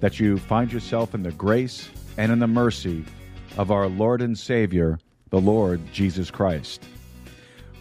[0.00, 3.04] that you find yourself in the grace and in the mercy
[3.58, 4.98] of our Lord and Savior,
[5.28, 6.82] the Lord Jesus Christ.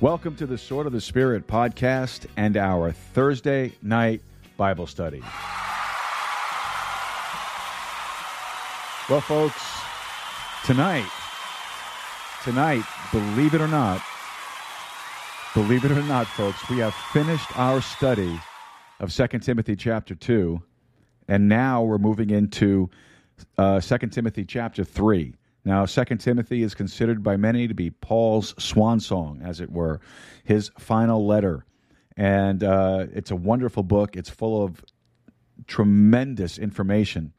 [0.02, 4.22] Welcome to the Sword of the Spirit podcast and our Thursday night
[4.58, 5.22] Bible study.
[9.10, 9.64] Well, folks,
[10.66, 11.10] tonight,
[12.44, 14.02] tonight, believe it or not,
[15.54, 18.40] believe it or not, folks, we have finished our study
[19.00, 20.62] of 2 Timothy chapter 2
[21.30, 22.90] and now we're moving into
[23.58, 25.36] uh, 2 Timothy chapter 3.
[25.64, 30.02] Now, 2 Timothy is considered by many to be Paul's swan song, as it were,
[30.44, 31.66] his final letter.
[32.18, 34.16] And uh, it's a wonderful book.
[34.16, 34.84] It's full of
[35.68, 37.34] tremendous information.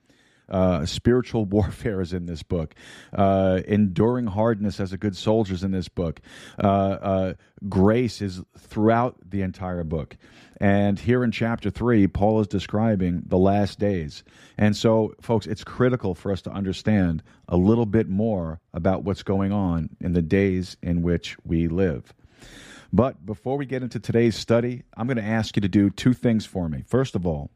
[0.50, 2.74] Uh, spiritual warfare is in this book.
[3.12, 6.20] Uh, enduring hardness as a good soldier is in this book.
[6.62, 7.34] Uh, uh,
[7.68, 10.16] grace is throughout the entire book.
[10.60, 14.22] And here in chapter three, Paul is describing the last days.
[14.58, 19.22] And so, folks, it's critical for us to understand a little bit more about what's
[19.22, 22.12] going on in the days in which we live.
[22.92, 26.12] But before we get into today's study, I'm going to ask you to do two
[26.12, 26.82] things for me.
[26.86, 27.50] First of all,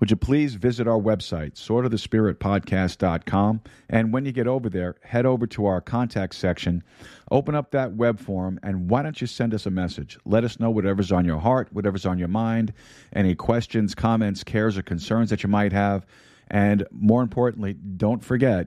[0.00, 3.60] would you please visit our website, swordofthespiritpodcast.com?
[3.88, 6.82] And when you get over there, head over to our contact section,
[7.30, 10.18] open up that web form, and why don't you send us a message?
[10.24, 12.72] Let us know whatever's on your heart, whatever's on your mind,
[13.12, 16.04] any questions, comments, cares, or concerns that you might have.
[16.48, 18.66] And more importantly, don't forget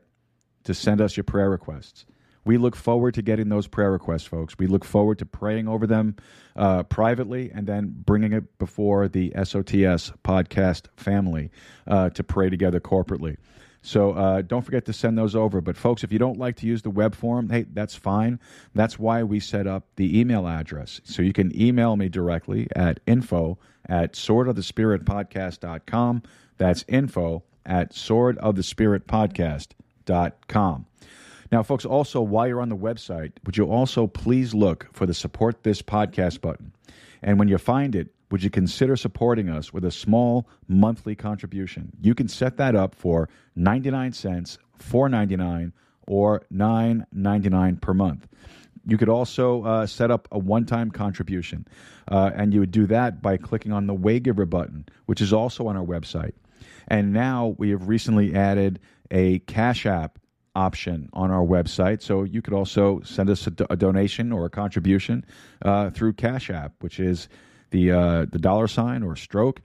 [0.63, 2.05] to send us your prayer requests.
[2.45, 4.57] We look forward to getting those prayer requests, folks.
[4.57, 6.15] We look forward to praying over them
[6.55, 11.51] uh, privately and then bringing it before the SOTS podcast family
[11.87, 13.37] uh, to pray together corporately.
[13.83, 15.59] So uh, don't forget to send those over.
[15.61, 18.39] But folks, if you don't like to use the web form, hey, that's fine.
[18.73, 21.01] That's why we set up the email address.
[21.03, 26.23] So you can email me directly at info at swordofthespiritpodcast.com.
[26.57, 30.85] That's info at swordofthespiritpodcast.com.
[31.53, 35.13] Now, folks, also while you're on the website, would you also please look for the
[35.13, 36.73] support this podcast button?
[37.21, 41.91] And when you find it, would you consider supporting us with a small monthly contribution?
[42.01, 45.73] You can set that up for 99 cents, 4.99
[46.07, 48.27] or 9.99 per month.
[48.87, 51.67] You could also uh, set up a one-time contribution,
[52.07, 55.67] uh, and you would do that by clicking on the Waygiver button, which is also
[55.67, 56.33] on our website.
[56.87, 58.79] And now we have recently added
[59.11, 60.17] a Cash App
[60.55, 62.01] option on our website.
[62.01, 65.25] So you could also send us a, do- a donation or a contribution
[65.63, 67.27] uh, through Cash App, which is
[67.71, 69.61] the uh, the dollar sign or stroke,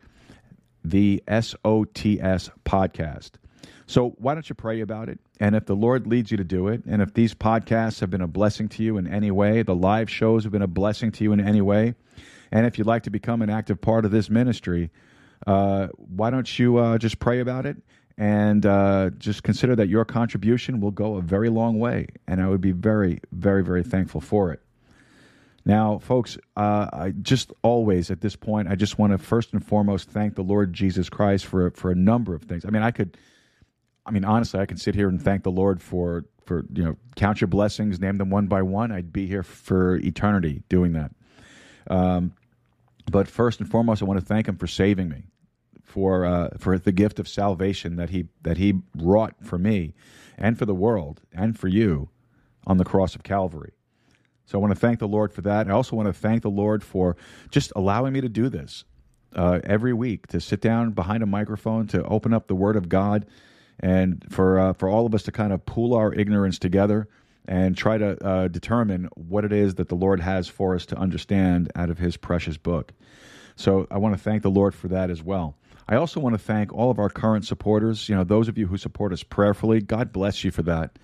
[0.84, 3.32] the SOTS podcast.
[3.87, 5.19] So why don't you pray about it?
[5.41, 8.20] And if the Lord leads you to do it, and if these podcasts have been
[8.20, 11.25] a blessing to you in any way, the live shows have been a blessing to
[11.25, 11.94] you in any way,
[12.50, 14.91] and if you'd like to become an active part of this ministry,
[15.47, 17.76] uh, why don't you uh, just pray about it
[18.19, 22.49] and uh, just consider that your contribution will go a very long way, and I
[22.49, 24.61] would be very, very, very thankful for it.
[25.65, 29.65] Now, folks, uh, I just always at this point, I just want to first and
[29.65, 32.65] foremost thank the Lord Jesus Christ for for a number of things.
[32.65, 33.17] I mean, I could,
[34.05, 36.97] I mean, honestly, I can sit here and thank the Lord for for you know
[37.15, 38.91] count your blessings, name them one by one.
[38.91, 41.12] I'd be here for eternity doing that.
[41.88, 42.32] Um,
[43.11, 45.25] but first and foremost, I want to thank Him for saving me
[45.88, 49.94] for uh, for the gift of salvation that he that he wrought for me
[50.37, 52.11] and for the world and for you
[52.67, 53.73] on the cross of Calvary.
[54.44, 55.69] So I want to thank the Lord for that.
[55.69, 57.17] I also want to thank the Lord for
[57.50, 58.85] just allowing me to do this
[59.35, 62.88] uh, every week to sit down behind a microphone to open up the Word of
[62.88, 63.26] God
[63.81, 67.08] and for uh, for all of us to kind of pool our ignorance together
[67.46, 70.99] and try to uh, determine what it is that the Lord has for us to
[70.99, 72.93] understand out of His precious book.
[73.56, 75.56] So I want to thank the Lord for that as well.
[75.88, 78.08] I also want to thank all of our current supporters.
[78.08, 80.99] You know, those of you who support us prayerfully, God bless you for that.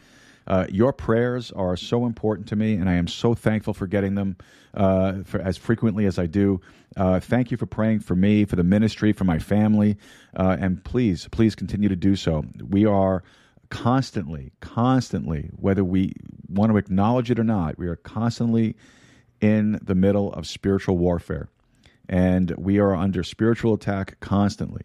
[0.46, 4.14] Uh, your prayers are so important to me, and I am so thankful for getting
[4.14, 4.36] them
[4.75, 6.60] uh, for as frequently as I do.
[6.98, 9.96] Uh, thank you for praying for me, for the ministry, for my family,
[10.36, 12.44] uh, and please, please continue to do so.
[12.69, 13.22] We are
[13.70, 16.12] constantly, constantly, whether we
[16.48, 18.76] want to acknowledge it or not, we are constantly
[19.40, 21.48] in the middle of spiritual warfare.
[22.08, 24.82] And we are under spiritual attack constantly.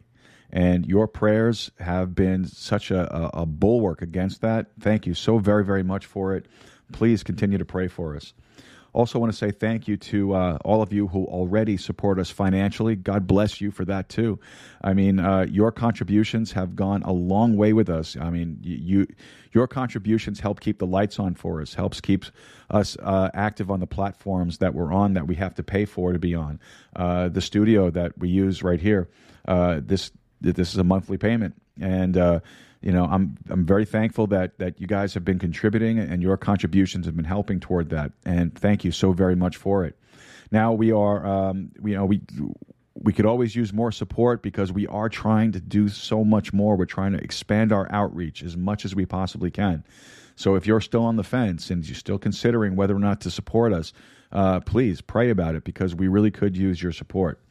[0.52, 4.68] And your prayers have been such a, a, a bulwark against that.
[4.80, 6.48] Thank you so very, very much for it.
[6.92, 8.34] Please continue to pray for us.
[8.94, 12.30] Also, want to say thank you to uh, all of you who already support us
[12.30, 12.96] financially.
[12.96, 14.40] God bless you for that too.
[14.82, 18.18] I mean, uh, your contributions have gone a long way with us.
[18.20, 19.08] I mean, you,
[19.52, 22.26] your contributions help keep the lights on for us, helps keep
[22.70, 26.14] us uh, active on the platforms that we're on that we have to pay for
[26.14, 26.60] to be on.
[26.96, 29.10] Uh, the studio that we use right here.
[29.48, 32.40] Uh, this this is a monthly payment, and uh,
[32.82, 36.38] you know, I'm I'm very thankful that that you guys have been contributing and your
[36.38, 38.12] contributions have been helping toward that.
[38.26, 39.98] And thank you so very much for it.
[40.52, 42.22] Now we are, um, you know, we
[42.94, 46.76] we could always use more support because we are trying to do so much more.
[46.76, 49.84] We're trying to expand our outreach as much as we possibly can.
[50.36, 53.32] So if you're still on the fence and you're still considering whether or not to
[53.32, 53.94] support us,
[54.32, 57.42] uh, please pray about it because we really could use your support.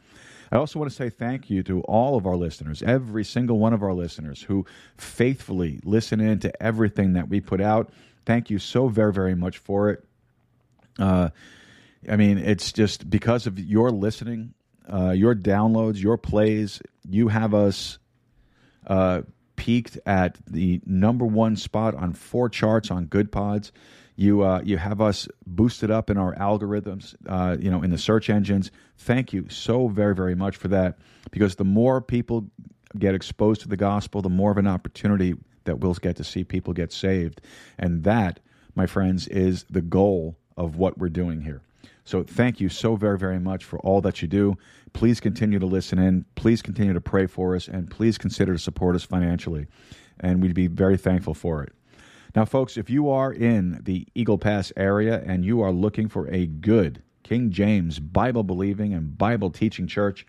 [0.50, 3.72] I also want to say thank you to all of our listeners, every single one
[3.72, 4.66] of our listeners who
[4.96, 7.90] faithfully listen in to everything that we put out.
[8.24, 10.04] Thank you so very, very much for it.
[10.98, 11.30] Uh,
[12.08, 14.54] I mean, it's just because of your listening,
[14.90, 17.98] uh, your downloads, your plays, you have us
[18.86, 19.22] uh,
[19.56, 23.70] peaked at the number one spot on four charts on Goodpods.
[24.18, 27.98] You uh, you have us boosted up in our algorithms, uh, you know, in the
[27.98, 28.72] search engines.
[28.96, 30.98] Thank you so very very much for that.
[31.30, 32.50] Because the more people
[32.98, 35.34] get exposed to the gospel, the more of an opportunity
[35.66, 37.40] that we'll get to see people get saved,
[37.78, 38.40] and that,
[38.74, 41.62] my friends, is the goal of what we're doing here.
[42.04, 44.56] So thank you so very, very much for all that you do.
[44.94, 46.24] Please continue to listen in.
[46.34, 49.68] Please continue to pray for us, and please consider to support us financially.
[50.18, 51.72] And we'd be very thankful for it.
[52.34, 56.28] Now, folks, if you are in the Eagle Pass area and you are looking for
[56.28, 60.26] a good King James Bible believing and Bible teaching church,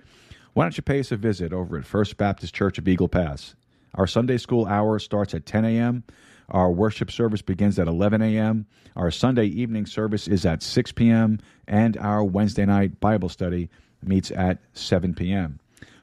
[0.54, 3.56] why don't you pay us a visit over at First Baptist Church of Eagle Pass?
[3.96, 6.04] Our Sunday school hour starts at 10 a.m.
[6.50, 8.66] Our worship service begins at 11 a.m.
[8.96, 11.40] Our Sunday evening service is at 6 p.m.
[11.68, 13.69] And our Wednesday night Bible study
[14.04, 15.59] meets at 7 p.m.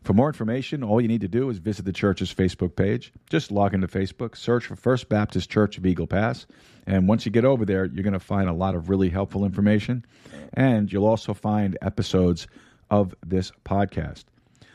[0.06, 3.12] For more information, all you need to do is visit the church's Facebook page.
[3.29, 6.47] Just log into Facebook, search for First Baptist Church of Eagle Pass,
[6.87, 9.44] and once you get over there, you're going to find a lot of really helpful
[9.44, 10.06] information,
[10.55, 12.47] and you'll also find episodes
[12.88, 14.26] of this podcast.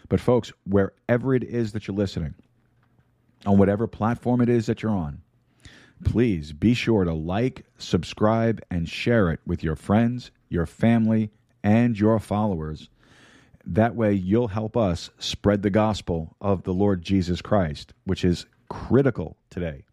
[0.09, 2.35] But, folks, wherever it is that you're listening,
[3.45, 5.21] on whatever platform it is that you're on,
[6.03, 11.31] please be sure to like, subscribe, and share it with your friends, your family,
[11.63, 12.89] and your followers
[13.65, 18.45] that way, you'll help us spread the gospel of the Lord Jesus Christ, which is
[18.69, 19.85] critical today.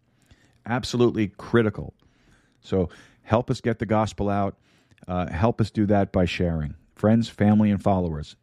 [0.65, 1.93] Absolutely critical.
[2.61, 2.89] So,
[3.23, 4.57] help us get the gospel out.
[5.07, 6.75] Uh, help us do that by sharing.
[6.95, 8.35] Friends, family, and followers,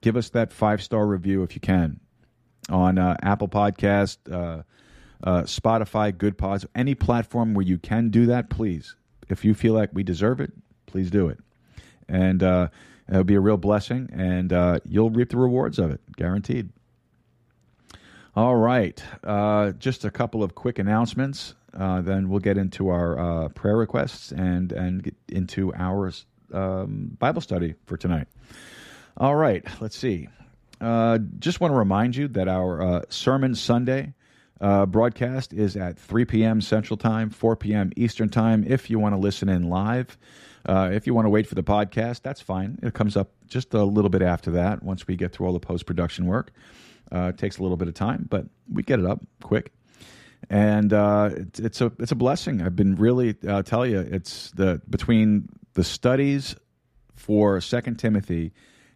[0.00, 2.00] give us that five star review if you can
[2.68, 4.62] on uh, Apple Podcast, uh,
[5.22, 8.50] uh, Spotify, Goodpods, any platform where you can do that.
[8.50, 8.96] Please,
[9.28, 10.52] if you feel like we deserve it,
[10.86, 11.38] please do it.
[12.08, 12.42] And
[13.10, 16.70] uh, It'll be a real blessing, and uh, you'll reap the rewards of it, guaranteed.
[18.36, 21.54] All right, uh, just a couple of quick announcements.
[21.74, 26.12] Uh, then we'll get into our uh, prayer requests and and get into our
[26.52, 28.28] um, Bible study for tonight.
[29.16, 30.28] All right, let's see.
[30.80, 34.14] Uh, just want to remind you that our uh, Sermon Sunday
[34.60, 36.60] broadcast is at 3 p.m.
[36.60, 37.90] Central Time, 4 p.m.
[37.96, 38.64] Eastern Time.
[38.66, 40.16] If you want to listen in live.
[40.66, 42.78] Uh, if you want to wait for the podcast, that's fine.
[42.82, 45.60] It comes up just a little bit after that once we get through all the
[45.60, 46.52] post production work.
[47.12, 49.72] Uh, it takes a little bit of time, but we get it up quick.
[50.48, 52.62] And uh, it's, it's, a it's a blessing.
[52.62, 56.56] I've been really I'll tell you it's the between the studies
[57.14, 58.52] for Second Timothy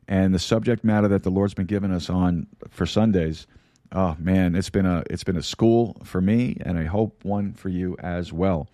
[0.08, 3.46] and the subject matter that the Lord's been giving us on for Sundays.
[3.92, 7.52] Oh man, it's been a it's been a school for me, and I hope one
[7.52, 8.68] for you as well.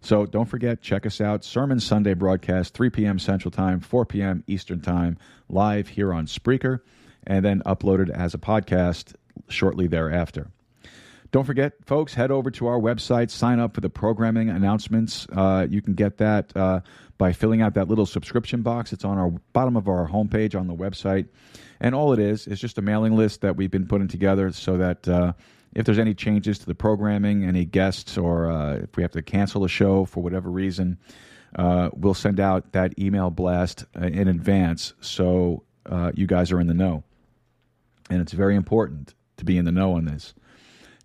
[0.00, 1.44] So don't forget, check us out.
[1.44, 3.18] Sermon Sunday broadcast, 3 p.m.
[3.18, 4.44] Central Time, 4 p.m.
[4.46, 6.80] Eastern Time, live here on Spreaker,
[7.26, 9.14] and then uploaded as a podcast
[9.48, 10.50] shortly thereafter.
[11.32, 15.28] Don't forget, folks, head over to our website, sign up for the programming announcements.
[15.30, 16.80] Uh, you can get that uh,
[17.18, 18.92] by filling out that little subscription box.
[18.92, 21.28] It's on our bottom of our homepage on the website.
[21.78, 24.78] And all it is is just a mailing list that we've been putting together so
[24.78, 25.34] that uh,
[25.74, 29.22] if there's any changes to the programming, any guests, or uh, if we have to
[29.22, 30.98] cancel a show for whatever reason,
[31.56, 35.64] uh, we'll send out that email blast uh, in advance so
[36.14, 37.02] you guys are in the know.
[38.08, 40.34] And it's very important to be in the know on this.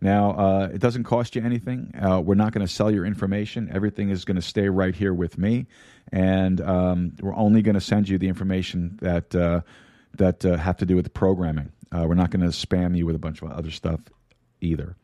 [0.01, 1.91] Now, uh, it doesn't cost you anything.
[1.99, 3.69] Uh, we're not going to sell your information.
[3.73, 5.67] Everything is going to stay right here with me,
[6.11, 9.61] and um, we're only going to send you the information that uh,
[10.15, 11.71] that uh, have to do with the programming.
[11.91, 14.01] Uh, we're not going to spam you with a bunch of other stuff
[14.65, 14.95] either.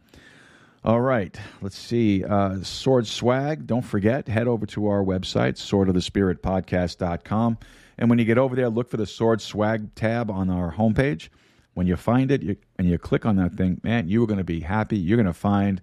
[0.83, 2.25] All right, let's see.
[2.25, 7.57] Uh, Sword Swag, don't forget, head over to our website, swordofthespiritpodcast.com.
[7.99, 11.29] And when you get over there, look for the Sword Swag tab on our homepage.
[11.75, 14.39] When you find it you, and you click on that thing, man, you are going
[14.39, 14.97] to be happy.
[14.97, 15.81] You're going to find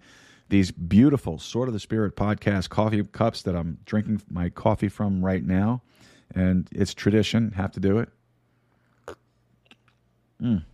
[0.49, 5.25] these beautiful Sword of the Spirit podcast coffee cups that I'm drinking my coffee from
[5.25, 5.82] right now.
[6.35, 8.08] And it's tradition, have to do it.
[10.42, 10.64] Mm.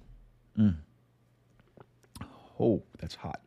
[0.59, 0.77] Mm.
[2.59, 3.41] Oh, that's hot.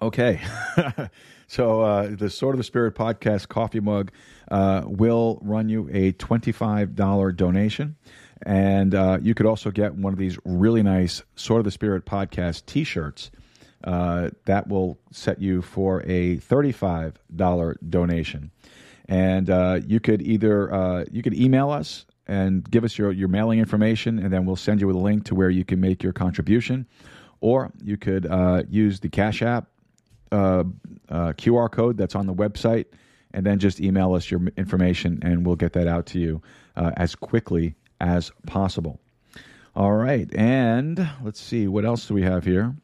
[0.00, 0.40] Okay.
[1.46, 4.12] so uh, the Sword of the Spirit podcast coffee mug
[4.50, 7.96] uh, will run you a $25 donation.
[8.42, 12.04] And uh, you could also get one of these really nice Sword of the Spirit
[12.04, 13.30] podcast t shirts.
[13.84, 18.50] Uh, that will set you for a $35 donation.
[19.08, 23.28] And uh, you could either uh, you could email us and give us your, your
[23.28, 26.12] mailing information, and then we'll send you a link to where you can make your
[26.12, 26.86] contribution.
[27.40, 29.66] Or you could uh, use the Cash App
[30.32, 30.64] uh,
[31.08, 32.86] QR code that's on the website,
[33.32, 36.42] and then just email us your information, and we'll get that out to you
[36.76, 39.00] as quickly as possible.
[39.74, 42.74] All right, and let's see, what else do we have here?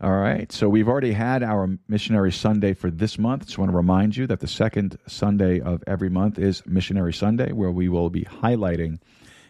[0.00, 3.46] All right, so we've already had our Missionary Sunday for this month.
[3.46, 7.52] Just want to remind you that the second Sunday of every month is Missionary Sunday,
[7.52, 9.00] where we will be highlighting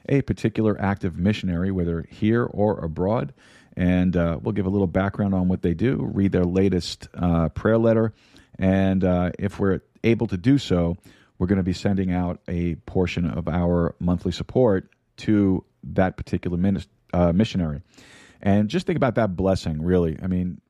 [0.09, 3.33] a particular active missionary, whether here or abroad.
[3.77, 7.49] And uh, we'll give a little background on what they do, read their latest uh,
[7.51, 8.13] prayer letter,
[8.59, 10.97] and uh, if we're able to do so,
[11.39, 16.59] we're going to be sending out a portion of our monthly support to that particular
[17.13, 17.81] uh, missionary.
[18.43, 20.19] And just think about that blessing, really.
[20.21, 20.61] I mean,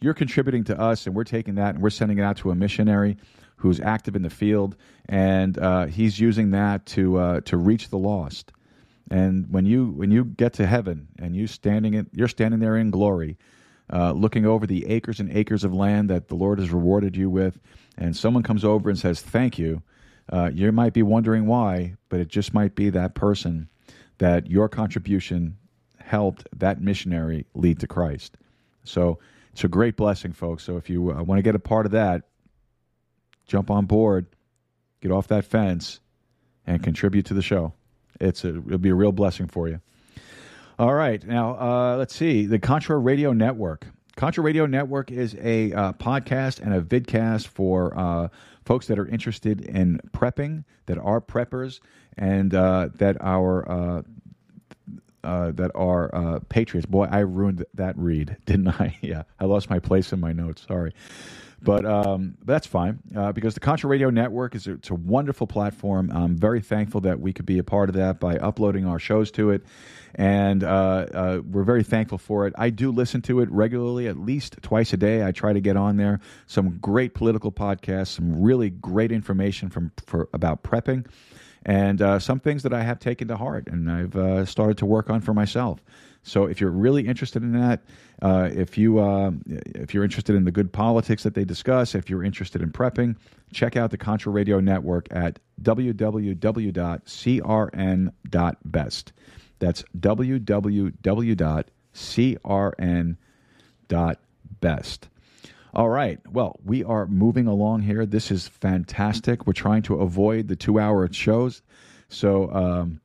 [0.00, 2.54] you're contributing to us, and we're taking that and we're sending it out to a
[2.54, 3.16] missionary
[3.62, 4.74] who's active in the field,
[5.08, 8.50] and uh, he's using that to uh, to reach the lost.
[9.08, 12.76] And when you when you get to heaven and you standing in, you're standing there
[12.76, 13.38] in glory,
[13.92, 17.30] uh, looking over the acres and acres of land that the Lord has rewarded you
[17.30, 17.60] with,
[17.96, 19.80] and someone comes over and says, Thank you,
[20.32, 23.68] uh, you might be wondering why, but it just might be that person
[24.18, 25.56] that your contribution
[25.98, 28.36] helped that missionary lead to Christ.
[28.82, 29.20] So
[29.52, 30.64] it's a great blessing, folks.
[30.64, 32.22] So if you uh, want to get a part of that,
[33.46, 34.26] jump on board,
[35.00, 36.00] get off that fence,
[36.66, 37.72] and contribute to the show.
[38.20, 39.80] It's a, it'll be a real blessing for you.
[40.78, 41.22] All right.
[41.24, 42.46] Now, uh, let's see.
[42.46, 43.86] The Contra Radio Network.
[44.16, 48.28] Contra Radio Network is a uh, podcast and a vidcast for uh,
[48.64, 51.80] folks that are interested in prepping, that are preppers,
[52.16, 54.02] and uh, that are uh,
[55.24, 56.86] uh, that are uh, patriots.
[56.86, 58.98] Boy, I ruined that read, didn't I?
[59.02, 60.64] yeah, I lost my place in my notes.
[60.66, 60.92] Sorry.
[61.62, 65.46] But um, that's fine uh, because the Contra Radio Network is a, it's a wonderful
[65.46, 66.10] platform.
[66.12, 69.30] I'm very thankful that we could be a part of that by uploading our shows
[69.32, 69.62] to it,
[70.16, 70.66] and uh,
[71.14, 72.54] uh, we're very thankful for it.
[72.58, 75.24] I do listen to it regularly, at least twice a day.
[75.24, 76.20] I try to get on there.
[76.46, 81.06] Some great political podcasts, some really great information from for about prepping
[81.64, 84.86] and uh, some things that I have taken to heart and I've uh, started to
[84.86, 85.80] work on for myself.
[86.24, 87.80] So if you're really interested in that,
[88.20, 92.08] uh, if you uh, if you're interested in the good politics that they discuss, if
[92.08, 93.16] you're interested in prepping,
[93.52, 96.32] check out the Contra Radio Network at www.crn.best.
[99.58, 100.98] That's www.crn.best.
[105.74, 106.20] All right.
[106.30, 108.04] Well, we are moving along here.
[108.04, 109.46] This is fantastic.
[109.46, 111.62] We're trying to avoid the two hour shows.
[112.10, 113.00] So, um,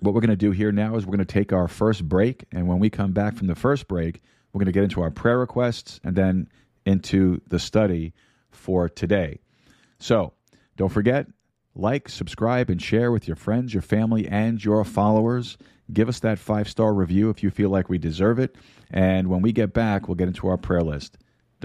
[0.00, 2.44] what we're going to do here now is we're going to take our first break.
[2.50, 5.10] And when we come back from the first break, we're going to get into our
[5.10, 6.48] prayer requests and then
[6.86, 8.14] into the study
[8.50, 9.40] for today.
[9.98, 10.32] So
[10.76, 11.26] don't forget,
[11.74, 15.58] like, subscribe, and share with your friends, your family, and your followers.
[15.92, 18.56] Give us that five star review if you feel like we deserve it.
[18.90, 21.18] And when we get back, we'll get into our prayer list.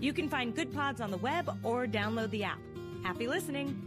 [0.00, 2.60] You can find Goodpods on the web or download the app.
[3.02, 3.84] Happy listening!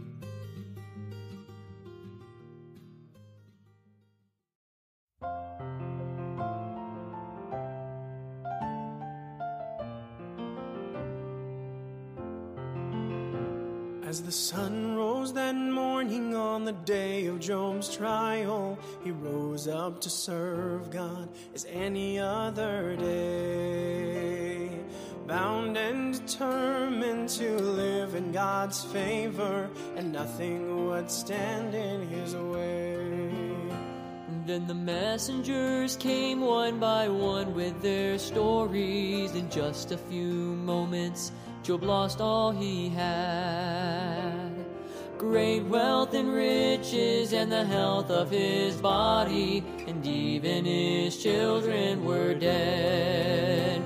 [14.04, 20.02] As the sun rose that morning on the day of Job's trial, he rose up
[20.02, 24.68] to serve God as any other day.
[25.26, 33.30] Bound and determined to live in God's favor, and nothing would stand in his way.
[34.44, 39.36] Then the messengers came one by one with their stories.
[39.36, 41.30] In just a few moments,
[41.62, 44.50] Job lost all he had.
[45.16, 52.34] Great wealth and riches, and the health of his body, and even his children were
[52.34, 53.80] dead.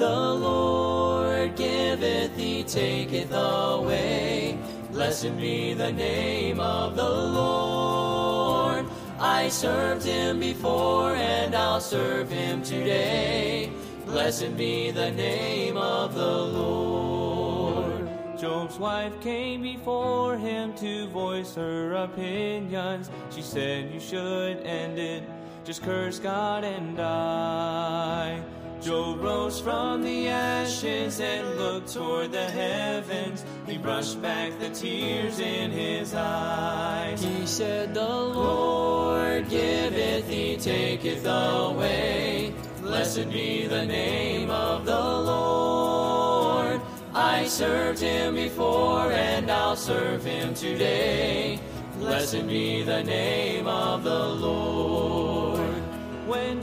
[0.00, 4.58] The Lord giveth, he taketh away.
[4.92, 8.86] Blessed be the name of the Lord.
[9.18, 13.70] I served him before, and I'll serve him today.
[14.06, 18.08] Blessed be the name of the Lord.
[18.38, 23.10] Job's wife came before him to voice her opinions.
[23.30, 25.24] She said, You should end it,
[25.62, 28.42] just curse God and die.
[28.80, 33.44] Job rose from the ashes and looked toward the heavens.
[33.66, 37.22] He brushed back the tears in his eyes.
[37.22, 42.54] He said, The Lord giveth, he taketh away.
[42.80, 46.80] Blessed be the name of the Lord.
[47.12, 51.60] I served him before, and I'll serve him today.
[51.98, 55.59] Blessed be the name of the Lord.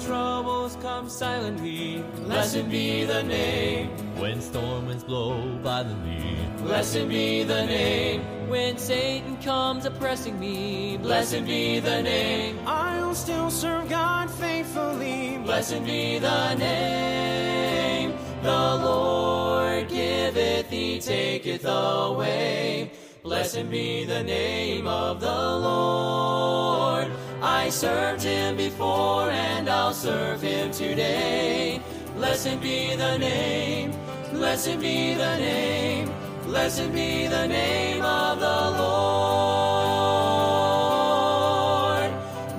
[0.07, 3.89] Troubles come silently, Blessed be the name.
[4.17, 8.21] When storm winds blow violently, Blessed be the name.
[8.47, 12.57] When Satan comes oppressing me, blessed be the name.
[12.65, 15.39] I'll still serve God faithfully.
[15.43, 18.13] Blessed be the name.
[18.43, 22.93] The Lord giveth, he taketh away.
[23.23, 27.11] Blessed be the name of the Lord.
[27.41, 31.79] I served him before, and I'll serve him today.
[32.15, 33.93] Blessed be the name.
[34.31, 36.11] Blessed be the name.
[36.45, 38.87] Blessed be the name of the Lord.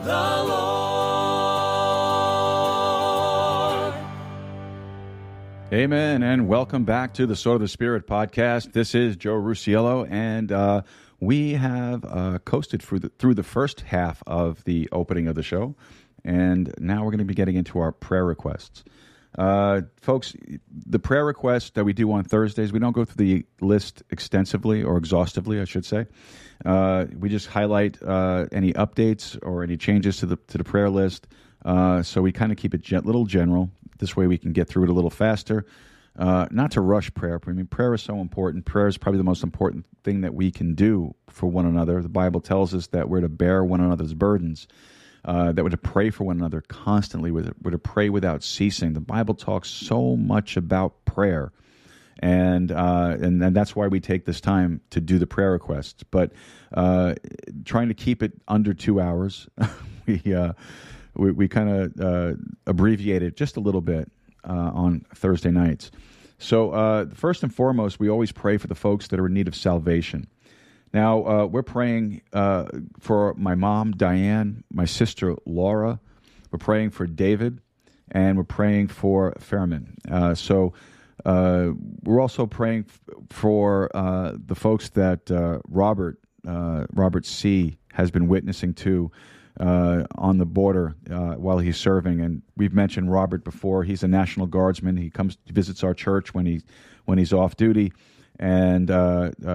[0.04, 0.68] The Lord.
[5.72, 8.74] Amen, and welcome back to the Sword of the Spirit podcast.
[8.74, 10.82] This is Joe Rusiello, and uh,
[11.20, 15.42] we have uh, coasted through the, through the first half of the opening of the
[15.42, 15.74] show,
[16.24, 18.84] and now we're going to be getting into our prayer requests.
[19.36, 20.34] Uh, folks,
[20.86, 24.82] the prayer requests that we do on Thursdays, we don't go through the list extensively
[24.82, 26.06] or exhaustively, I should say.
[26.64, 30.90] Uh, we just highlight uh, any updates or any changes to the to the prayer
[30.90, 31.28] list.
[31.64, 33.70] Uh, so we kind of keep it a little general.
[33.98, 35.66] This way, we can get through it a little faster.
[36.18, 37.40] Uh, not to rush prayer.
[37.46, 38.64] I mean, prayer is so important.
[38.64, 42.02] Prayer is probably the most important thing that we can do for one another.
[42.02, 44.66] The Bible tells us that we're to bear one another's burdens
[45.24, 48.94] uh, that we're to pray for one another constantly, we're to, pray without ceasing.
[48.94, 51.52] The Bible talks so much about prayer.
[52.20, 56.02] And, uh, and and that's why we take this time to do the prayer requests.
[56.02, 56.32] But
[56.74, 57.14] uh,
[57.64, 59.48] trying to keep it under two hours,
[60.06, 60.54] we uh,
[61.14, 64.10] we, we kind of uh, abbreviate it just a little bit
[64.42, 65.92] uh, on Thursday nights.
[66.38, 69.48] So uh, first and foremost, we always pray for the folks that are in need
[69.48, 70.28] of salvation.
[70.92, 72.66] Now, uh, we're praying uh,
[72.98, 76.00] for my mom, Diane, my sister, Laura.
[76.50, 77.60] We're praying for David,
[78.10, 79.96] and we're praying for Fairman.
[80.10, 80.72] Uh, so
[81.26, 81.70] uh,
[82.04, 85.28] we're also praying f- for uh, the folks that
[85.68, 89.10] Robert, Robert C., has been witnessing to
[89.58, 92.20] on the border while he's serving.
[92.20, 93.84] And we've mentioned Robert before.
[93.84, 94.96] He's a National Guardsman.
[94.96, 96.62] He comes visits our church when, he,
[97.04, 97.92] when he's off duty,
[98.38, 98.88] and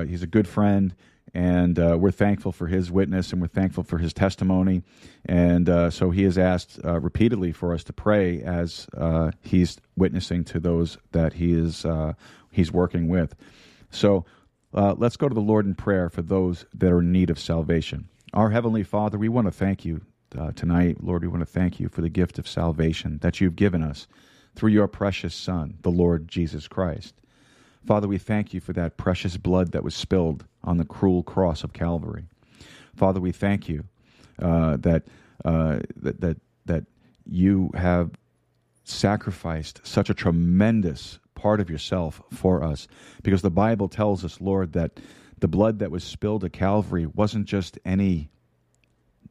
[0.09, 0.95] he's a good friend
[1.33, 4.83] and uh, we're thankful for his witness and we're thankful for his testimony.
[5.25, 9.77] And uh, so he has asked uh, repeatedly for us to pray as uh, he's
[9.95, 12.13] witnessing to those that he is uh,
[12.51, 13.35] he's working with.
[13.89, 14.25] So
[14.73, 17.39] uh, let's go to the Lord in prayer for those that are in need of
[17.39, 18.09] salvation.
[18.33, 20.01] Our heavenly Father, we want to thank you
[20.35, 23.55] uh, tonight, Lord, we want to thank you for the gift of salvation that you've
[23.55, 24.07] given us
[24.55, 27.13] through your precious Son, the Lord Jesus Christ.
[27.85, 31.63] Father, we thank you for that precious blood that was spilled on the cruel cross
[31.63, 32.25] of Calvary.
[32.95, 33.83] Father, we thank you
[34.41, 35.03] uh, that,
[35.45, 36.85] uh, that that that
[37.27, 38.09] you have
[38.83, 42.87] sacrificed such a tremendous part of yourself for us,
[43.21, 44.99] because the Bible tells us, Lord, that
[45.43, 48.29] the blood that was spilled at Calvary wasn't just any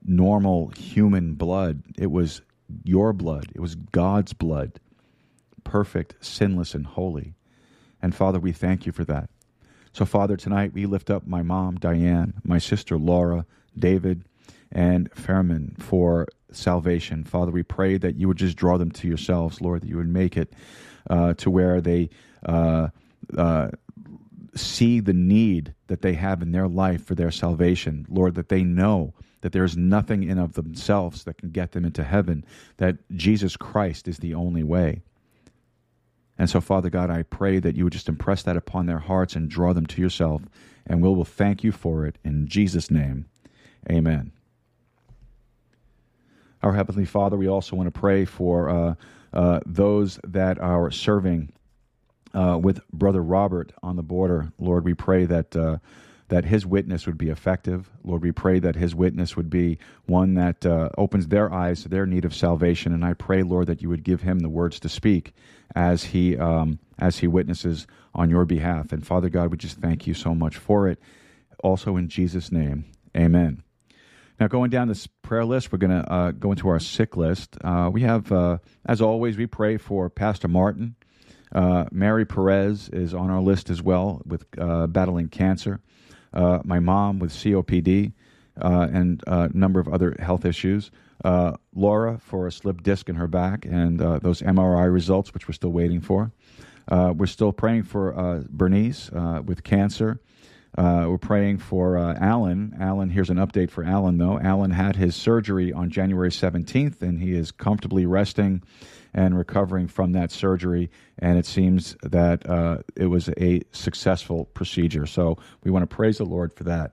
[0.05, 2.43] normal human blood; it was
[2.85, 3.47] your blood.
[3.55, 4.79] It was God's blood,
[5.65, 7.33] perfect, sinless, and holy.
[8.03, 9.31] And Father, we thank you for that.
[9.95, 14.27] So, Father, tonight we lift up my mom, Diane, my sister, Laura, David,
[14.71, 17.25] and Fairman for salvation.
[17.25, 20.13] Father, we pray that you would just draw them to yourselves, Lord, that you would
[20.13, 20.53] make it
[21.09, 22.11] uh, to where they
[22.45, 22.89] uh,
[23.35, 23.69] uh,
[24.55, 28.07] see the need that they have in their life for their salvation.
[28.09, 31.85] Lord, that they know that there is nothing in of themselves that can get them
[31.85, 32.45] into heaven,
[32.77, 35.03] that Jesus Christ is the only way.
[36.39, 39.37] And so, Father God, I pray that you would just impress that upon their hearts
[39.37, 40.43] and draw them to yourself.
[40.87, 42.19] And we will thank you for it.
[42.25, 43.27] In Jesus' name,
[43.91, 44.33] amen.
[46.63, 48.95] Our Heavenly Father, we also want to pray for uh,
[49.33, 51.53] uh, those that are serving
[52.35, 54.53] uh, with Brother Robert on the border.
[54.59, 55.79] Lord, we pray that uh,
[56.29, 57.91] that his witness would be effective.
[58.03, 61.91] Lord, we pray that his witness would be one that uh, opens their eyes to
[61.91, 62.95] their need of salvation.
[62.95, 65.35] And I pray, Lord, that you would give him the words to speak
[65.75, 68.93] as he um, as he witnesses on your behalf.
[68.93, 70.99] And Father God, we just thank you so much for it.
[71.63, 73.63] Also in Jesus' name, Amen.
[74.41, 77.57] Now, going down this prayer list, we're going to uh, go into our sick list.
[77.63, 80.97] Uh, we have, uh, as always, we pray for Pastor Martin.
[81.55, 85.81] Uh, Mary Perez is on our list as well with uh, battling cancer
[86.33, 88.13] uh, my mom with COPD,
[88.61, 90.91] uh, and a number of other health issues.
[91.25, 95.47] Uh, Laura for a slipped disc in her back and uh, those MRI results, which
[95.47, 96.33] we're still waiting for.
[96.89, 99.11] Uh, we're still praying for uh, Bernice
[99.45, 100.21] with cancer.
[100.77, 102.77] We're praying for Alan.
[102.81, 104.39] Alan, here's an update for Alan, though.
[104.41, 108.63] Alan had his surgery on January 17th, and he is comfortably resting
[109.15, 110.91] and recovering from that surgery.
[111.19, 115.07] And it seems that uh, it was a successful procedure.
[115.07, 116.93] So we want to praise the Lord for that.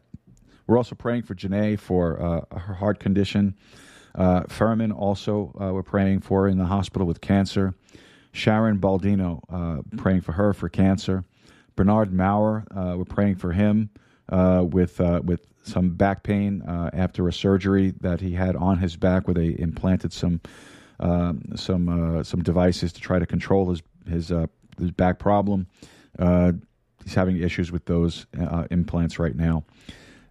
[0.67, 3.55] We're also praying for Janae for uh, her heart condition.
[4.13, 7.73] Uh, Furman also uh, we're praying for in the hospital with cancer.
[8.31, 11.23] Sharon Baldino, uh, praying for her for cancer.
[11.79, 13.89] Bernard Maurer, uh, we're praying for him
[14.27, 19.27] uh, with with some back pain after a surgery that he had on his back,
[19.29, 20.41] where they implanted some
[20.99, 25.67] um, some uh, some devices to try to control his his, uh, his back problem.
[26.17, 26.51] Uh,
[27.05, 29.63] he's having issues with those uh, implants right now.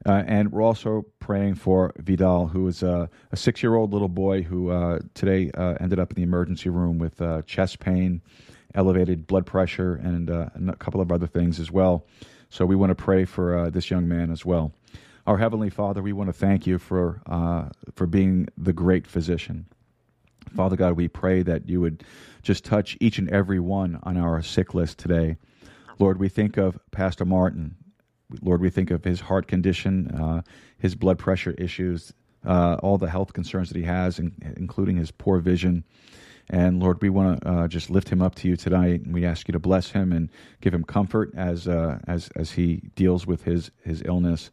[0.05, 4.09] Uh, and we're also praying for Vidal, who is a, a six year old little
[4.11, 8.21] boy who today ended up in the emergency room with chest pain,
[8.79, 12.07] elevated blood pressure, and a couple of other things as well.
[12.49, 14.73] So we want to pray for this young man as well.
[15.27, 17.21] Our Heavenly Father, we want to thank you for,
[17.95, 19.67] for being the great physician.
[20.57, 22.05] Father God, we pray that you would
[22.43, 25.37] just touch each and every one on our sick list today.
[25.99, 27.75] Lord, we think of Pastor Martin.
[28.41, 30.43] Lord, we think of his heart condition, uh,
[30.79, 32.13] his blood pressure issues,
[32.47, 35.85] uh, all the health concerns that he has, including his poor vision.
[36.51, 39.27] And Lord, we want to uh, just lift him up to you tonight, and we
[39.27, 40.31] ask you to bless him and
[40.61, 44.51] give him comfort as uh, as as he deals with his his illness.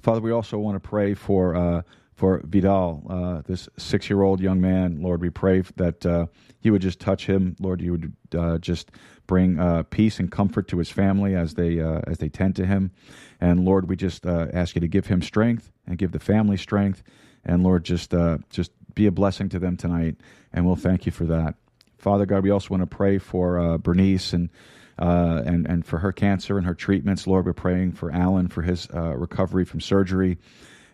[0.00, 1.82] Father, we also want to pray for uh,
[2.14, 5.02] for Vidal, uh, this six year old young man.
[5.02, 6.26] Lord, we pray that uh,
[6.60, 7.56] you would just touch him.
[7.58, 8.90] Lord, you would uh, just
[9.26, 12.66] bring uh, peace and comfort to his family as they uh, as they tend to
[12.66, 12.92] him.
[13.40, 16.56] And Lord, we just uh, ask you to give him strength and give the family
[16.56, 17.02] strength.
[17.44, 18.14] And Lord, just
[18.50, 20.16] just be a blessing to them tonight.
[20.52, 21.54] And we'll thank you for that.
[21.98, 24.50] Father God, we also want to pray for Bernice and.
[24.98, 28.88] and and for her cancer and her treatments, Lord, we're praying for Alan for his
[28.92, 30.38] recovery from surgery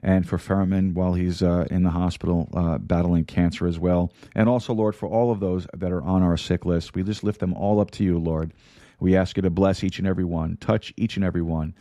[0.02, 4.12] and for Furman while he's uh, in the hospital uh, battling cancer as well.
[4.34, 7.24] And also, Lord, for all of those that are on our sick list, we just
[7.24, 8.52] lift them all up to you, Lord.
[9.00, 11.74] We ask you to bless each and every one, touch each and every one.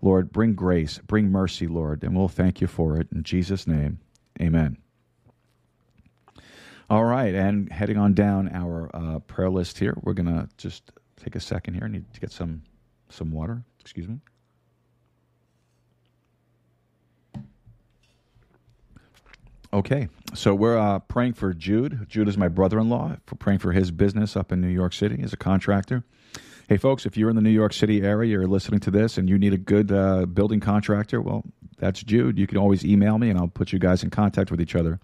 [0.00, 3.08] Lord, bring grace, bring mercy, Lord, and we'll thank you for it.
[3.12, 4.00] In Jesus' name,
[4.40, 4.81] amen.
[6.92, 11.34] All right, and heading on down our uh, prayer list here, we're to just take
[11.34, 11.84] a second here.
[11.84, 12.64] I need to get some,
[13.08, 13.62] some water.
[13.80, 14.18] Excuse me.
[19.72, 22.10] Okay, so we're uh, praying for Jude.
[22.10, 23.16] Jude is my brother-in-law.
[23.24, 26.04] For praying for his business up in New York City as a contractor.
[26.68, 29.30] Hey, folks, if you're in the New York City area, you're listening to this, and
[29.30, 31.42] you need a good uh, building contractor, well,
[31.78, 32.38] that's Jude.
[32.38, 35.00] You can always email me, and I'll put you guys in contact with each other.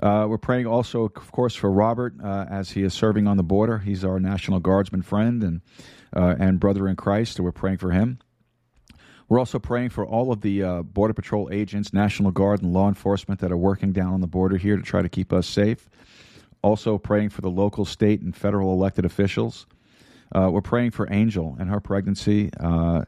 [0.00, 3.42] Uh, we're praying also, of course, for Robert uh, as he is serving on the
[3.42, 3.78] border.
[3.78, 5.60] He's our National Guardsman friend and
[6.14, 7.36] uh, and brother in Christ.
[7.36, 8.18] So we're praying for him.
[9.28, 12.88] We're also praying for all of the uh, Border Patrol agents, National Guard, and law
[12.88, 15.88] enforcement that are working down on the border here to try to keep us safe.
[16.60, 19.66] Also praying for the local, state, and federal elected officials.
[20.34, 23.04] Uh, we're praying for Angel and her pregnancy, uh,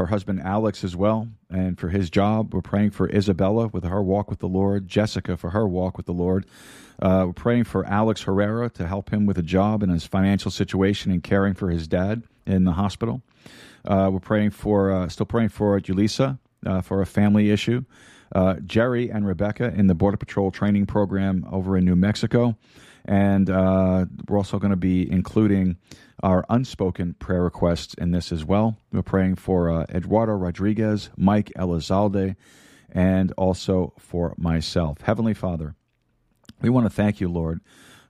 [0.00, 2.54] her husband Alex as well, and for his job.
[2.54, 6.06] We're praying for Isabella with her walk with the Lord, Jessica for her walk with
[6.06, 6.46] the Lord.
[7.00, 10.50] Uh, we're praying for Alex Herrera to help him with a job and his financial
[10.50, 13.22] situation and caring for his dad in the hospital.
[13.84, 17.84] Uh, we're praying for, uh, still praying for Julissa uh, for a family issue.
[18.34, 22.56] Uh, Jerry and Rebecca in the Border Patrol training program over in New Mexico.
[23.04, 25.76] And uh, we're also going to be including
[26.22, 28.76] our unspoken prayer requests in this as well.
[28.92, 32.36] We're praying for uh, Eduardo Rodriguez, Mike Elizalde,
[32.90, 35.00] and also for myself.
[35.02, 35.74] Heavenly Father,
[36.60, 37.60] we want to thank you, Lord,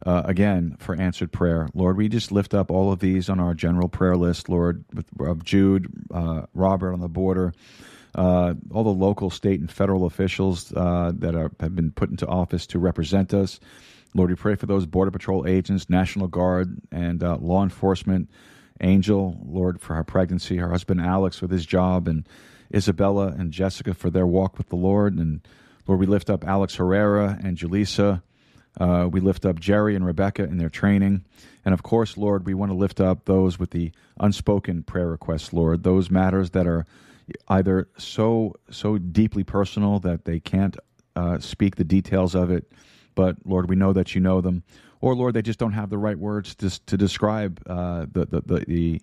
[0.04, 1.68] uh, again for answered prayer.
[1.74, 5.06] Lord, we just lift up all of these on our general prayer list, Lord, with,
[5.20, 7.52] of Jude, uh, Robert on the border.
[8.12, 12.26] Uh, all the local, state, and federal officials uh, that are, have been put into
[12.26, 13.60] office to represent us.
[14.14, 18.30] Lord, we pray for those Border Patrol agents, National Guard, and uh, law enforcement.
[18.80, 22.26] Angel, Lord, for her pregnancy, her husband Alex with his job, and
[22.74, 25.18] Isabella and Jessica for their walk with the Lord.
[25.18, 25.46] And
[25.86, 28.22] Lord, we lift up Alex Herrera and Julissa.
[28.80, 31.24] Uh, we lift up Jerry and Rebecca in their training.
[31.64, 35.52] And of course, Lord, we want to lift up those with the unspoken prayer requests,
[35.52, 36.86] Lord, those matters that are
[37.48, 40.76] either so so deeply personal that they can't
[41.14, 42.72] uh, speak the details of it
[43.14, 44.62] but Lord, we know that you know them.
[45.00, 48.40] Or Lord, they just don't have the right words to, to describe uh, the, the,
[48.42, 49.02] the, the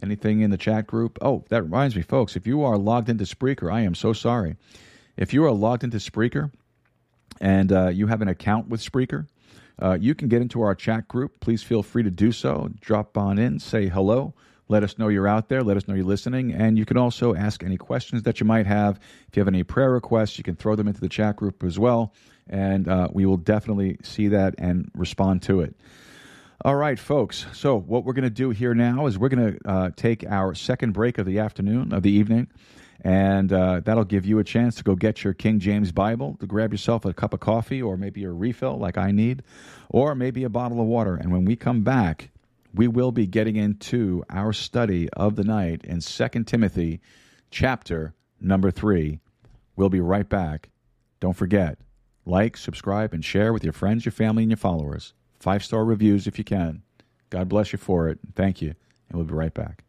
[0.00, 1.18] Anything in the chat group?
[1.20, 4.54] Oh, that reminds me, folks, if you are logged into Spreaker, I am so sorry.
[5.16, 6.52] If you are logged into Spreaker
[7.40, 9.26] and uh, you have an account with Spreaker,
[9.80, 11.40] uh, you can get into our chat group.
[11.40, 12.70] Please feel free to do so.
[12.80, 14.34] Drop on in, say hello.
[14.70, 15.62] Let us know you're out there.
[15.62, 16.52] Let us know you're listening.
[16.52, 19.00] And you can also ask any questions that you might have.
[19.28, 21.78] If you have any prayer requests, you can throw them into the chat group as
[21.78, 22.12] well.
[22.48, 25.74] And uh, we will definitely see that and respond to it.
[26.64, 27.46] All right, folks.
[27.52, 30.54] So, what we're going to do here now is we're going to uh, take our
[30.54, 32.48] second break of the afternoon, of the evening.
[33.02, 36.46] And uh, that'll give you a chance to go get your King James Bible, to
[36.46, 39.42] grab yourself a cup of coffee or maybe a refill like I need,
[39.88, 41.14] or maybe a bottle of water.
[41.14, 42.30] And when we come back,
[42.74, 47.00] we will be getting into our study of the night in 2 Timothy
[47.50, 49.20] chapter number 3.
[49.76, 50.70] We'll be right back.
[51.20, 51.78] Don't forget,
[52.26, 55.14] like, subscribe, and share with your friends, your family, and your followers.
[55.38, 56.82] Five star reviews if you can.
[57.30, 58.18] God bless you for it.
[58.34, 58.74] Thank you.
[59.08, 59.87] And we'll be right back.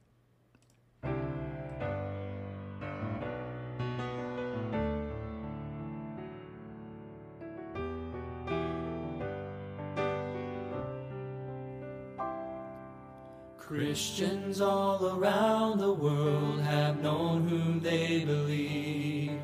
[13.70, 19.40] Christians all around the world have known whom they believe.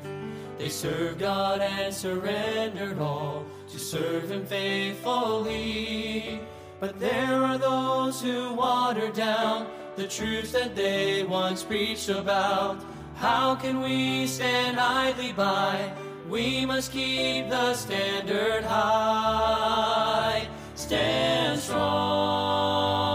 [0.58, 6.40] They serve God and surrendered all to serve Him faithfully.
[6.80, 12.84] But there are those who water down the truths that they once preached about.
[13.14, 15.92] How can we stand idly by?
[16.28, 20.48] We must keep the standard high.
[20.74, 23.05] Stand strong,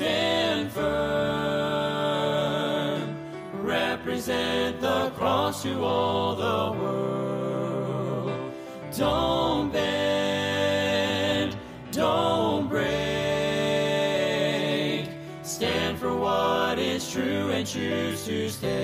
[0.00, 0.90] stand firm.
[3.52, 8.32] Represent the cross to all the world.
[8.96, 11.54] Don't bend,
[11.92, 12.88] don't break.
[15.42, 18.80] Stand for what is true and choose to stay.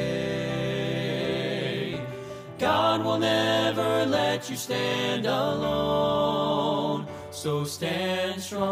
[2.59, 6.96] God will never let you stand alone,
[7.37, 8.67] so stand strong.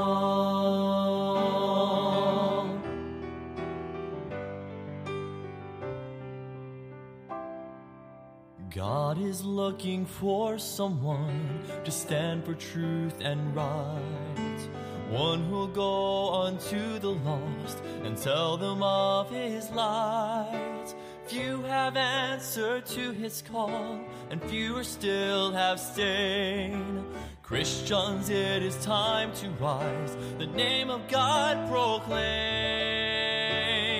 [8.75, 14.69] God is looking for someone to stand for truth and right.
[15.11, 20.95] One who'll go unto the lost and tell them of his light.
[21.27, 24.01] Few have answered to his call,
[24.31, 27.05] and fewer still have stayed.
[27.47, 32.23] Christians, it is time to rise, the name of God proclaim.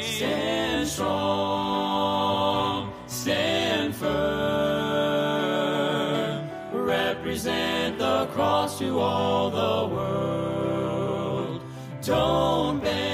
[0.03, 4.09] Stand strong, stand firm,
[6.73, 11.61] represent the cross to all the world.
[12.01, 13.14] Don't bend,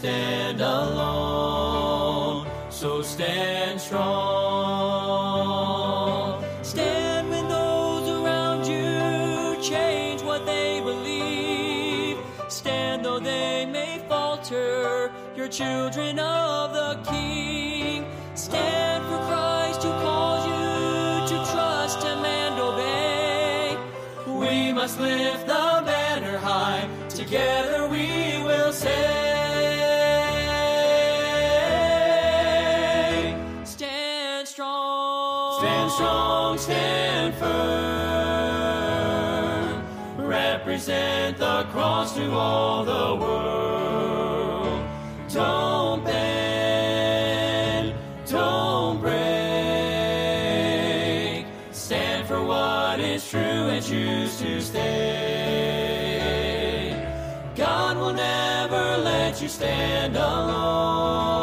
[0.00, 4.02] stand alone, so stand strong.
[6.62, 12.16] Stand when those around you change what they believe.
[12.48, 18.06] Stand though they may falter, you're children of the King.
[18.34, 23.76] Stand for Christ who calls you to trust Him and obey.
[24.26, 25.69] We must lift the
[42.14, 44.84] to all the world.
[45.32, 47.94] Don't bend,
[48.26, 49.20] don't break.
[51.70, 54.90] Stand for what is true and choose to stay.
[57.54, 61.39] God will never let you stand alone.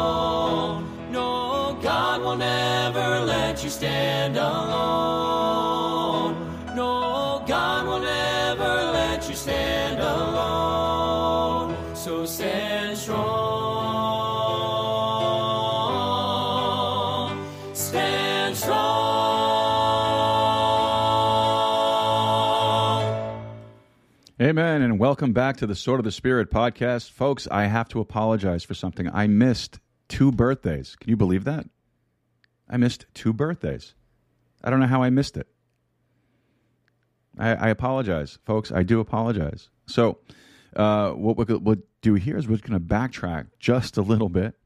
[24.58, 27.12] Amen, and welcome back to the Sword of the Spirit podcast.
[27.12, 29.08] Folks, I have to apologize for something.
[29.14, 30.96] I missed two birthdays.
[30.96, 31.64] Can you believe that?
[32.68, 33.94] I missed two birthdays.
[34.64, 35.46] I don't know how I missed it.
[37.38, 38.72] I, I apologize, folks.
[38.72, 39.68] I do apologize.
[39.86, 40.18] So,
[40.74, 44.56] uh, what we'll, we'll do here is we're going to backtrack just a little bit,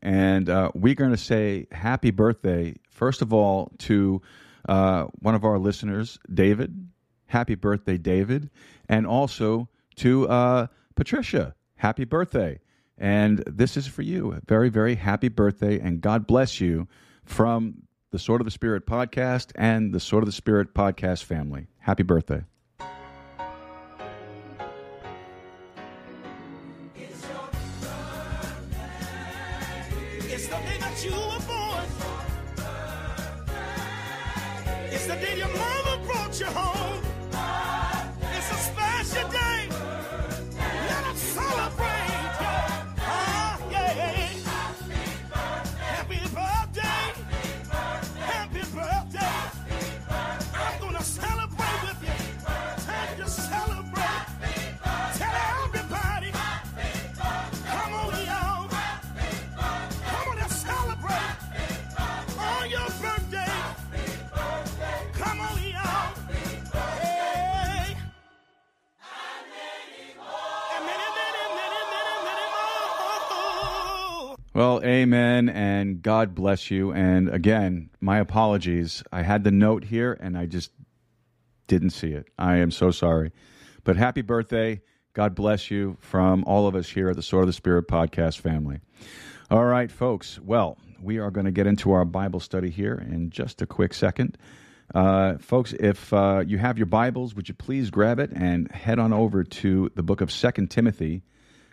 [0.00, 4.22] and uh, we're going to say happy birthday, first of all, to
[4.68, 6.91] uh, one of our listeners, David.
[7.32, 8.50] Happy birthday, David.
[8.90, 10.66] And also to uh,
[10.96, 11.54] Patricia.
[11.76, 12.60] Happy birthday.
[12.98, 14.38] And this is for you.
[14.46, 16.86] Very, very happy birthday, and God bless you
[17.24, 21.68] from the Sword of the Spirit podcast and the Sword of the Spirit podcast family.
[21.78, 22.44] Happy birthday.
[76.22, 76.92] God bless you.
[76.92, 79.02] And again, my apologies.
[79.10, 80.70] I had the note here and I just
[81.66, 82.28] didn't see it.
[82.38, 83.32] I am so sorry.
[83.82, 84.82] But happy birthday.
[85.14, 88.38] God bless you from all of us here at the Sword of the Spirit podcast
[88.38, 88.78] family.
[89.50, 90.38] All right, folks.
[90.38, 93.92] Well, we are going to get into our Bible study here in just a quick
[93.92, 94.38] second.
[94.94, 99.00] Uh, folks, if uh, you have your Bibles, would you please grab it and head
[99.00, 101.24] on over to the book of Second Timothy,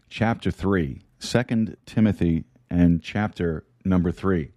[0.09, 1.03] chapter 3.
[1.19, 4.51] 2 Timothy and chapter number 3.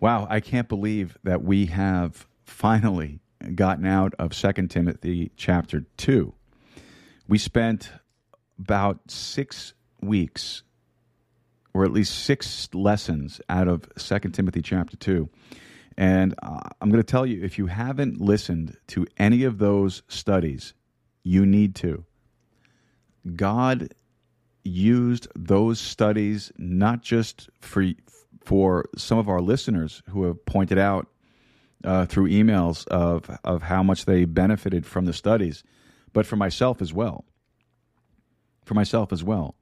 [0.00, 3.20] Wow, I can't believe that we have finally
[3.54, 6.32] gotten out of 2 Timothy chapter 2.
[7.26, 7.90] we spent
[8.58, 10.62] about six weeks,
[11.72, 15.28] or at least six lessons out of Second Timothy chapter 2.
[15.96, 20.02] And uh, I'm going to tell you if you haven't listened to any of those
[20.08, 20.74] studies,
[21.22, 22.04] you need to.
[23.36, 23.94] God
[24.64, 27.84] used those studies not just for
[28.44, 31.06] for some of our listeners who have pointed out
[31.84, 35.62] uh, through emails of of how much they benefited from the studies,
[36.12, 37.24] but for myself as well.
[38.64, 39.56] For myself as well,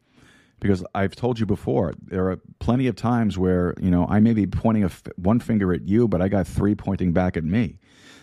[0.60, 4.32] because I've told you before, there are plenty of times where you know I may
[4.32, 7.42] be pointing a f- one finger at you, but I got three pointing back at
[7.42, 7.78] me.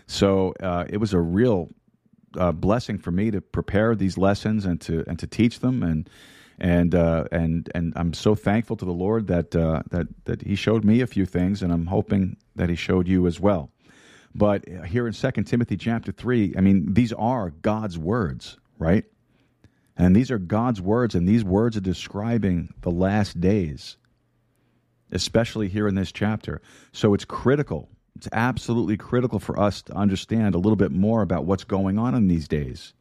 [0.07, 1.69] So uh, it was a real
[2.37, 6.09] uh, blessing for me to prepare these lessons and to and to teach them and
[6.59, 10.55] and uh, and and I'm so thankful to the Lord that uh, that that He
[10.55, 13.71] showed me a few things, and I'm hoping that He showed you as well.
[14.35, 19.05] But here in Second Timothy chapter three, I mean, these are God's words, right?
[19.97, 23.97] And these are God's words, and these words are describing the last days,
[25.11, 26.61] especially here in this chapter.
[26.93, 27.89] So it's critical.
[28.15, 32.15] It's absolutely critical for us to understand a little bit more about what's going on
[32.15, 32.93] in these days,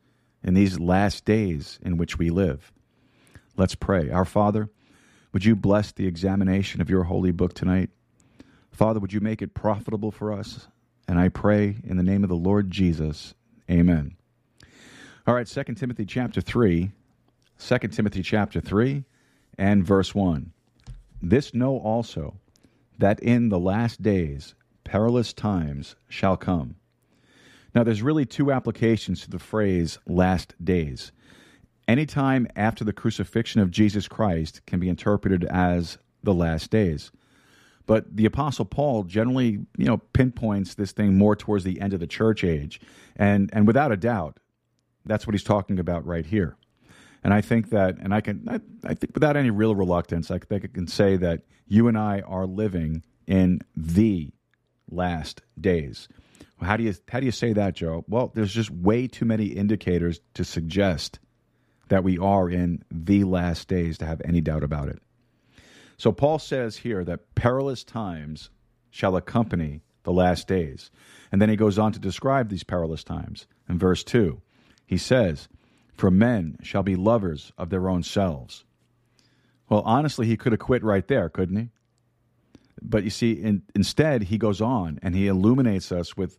[0.43, 2.73] in these last days in which we live.
[3.59, 4.09] Let's pray.
[4.09, 4.71] Our Father,
[5.33, 7.91] would you bless the examination of your holy book tonight?
[8.71, 10.69] Father, would you make it profitable for us?
[11.09, 13.35] And I pray in the name of the Lord Jesus.
[13.69, 14.15] Amen.
[15.27, 16.93] All right, 2 Timothy chapter 3.
[17.59, 19.03] 2 Timothy chapter 3
[19.59, 20.53] and verse 1.
[21.21, 22.37] This know also
[22.99, 24.55] that in the last days
[24.85, 26.77] perilous times shall come.
[27.75, 31.11] Now, there's really two applications to the phrase last days.
[31.89, 37.11] Anytime after the crucifixion of Jesus Christ can be interpreted as the last days.
[37.87, 42.01] But the Apostle Paul generally, you know, pinpoints this thing more towards the end of
[42.01, 42.79] the church age.
[43.17, 44.39] And, and without a doubt,
[45.07, 46.59] that's what he's talking about right here.
[47.25, 50.39] And I think that, and I can, I, I think without any real reluctance, I
[50.39, 54.31] think I can say that you and I are living in the
[54.91, 56.09] last days.
[56.61, 58.05] How do you how do you say that, Joe?
[58.09, 61.21] Well, there's just way too many indicators to suggest
[61.89, 65.01] that we are in the last days to have any doubt about it.
[65.97, 68.51] So Paul says here that perilous times
[68.91, 70.91] shall accompany the last days.
[71.31, 73.47] And then he goes on to describe these perilous times.
[73.69, 74.41] In verse 2,
[74.87, 75.49] he says,
[75.97, 78.65] For men shall be lovers of their own selves.
[79.69, 81.69] Well, honestly, he could have quit right there, couldn't he?
[82.81, 86.39] But you see, in, instead, he goes on and he illuminates us with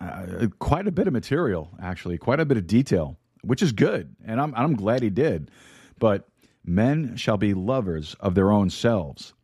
[0.00, 4.14] uh, quite a bit of material, actually, quite a bit of detail, which is good.
[4.24, 5.50] And I'm, I'm glad he did.
[5.98, 6.28] But
[6.64, 9.34] men shall be lovers of their own selves.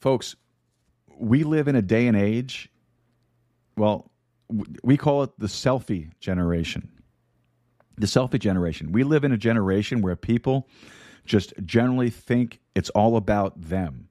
[0.00, 0.36] Folks,
[1.18, 2.70] we live in a day and age,
[3.76, 4.10] well,
[4.82, 6.90] we call it the selfie generation.
[7.96, 8.92] The selfie generation.
[8.92, 10.68] We live in a generation where people
[11.24, 14.08] just generally think it's all about them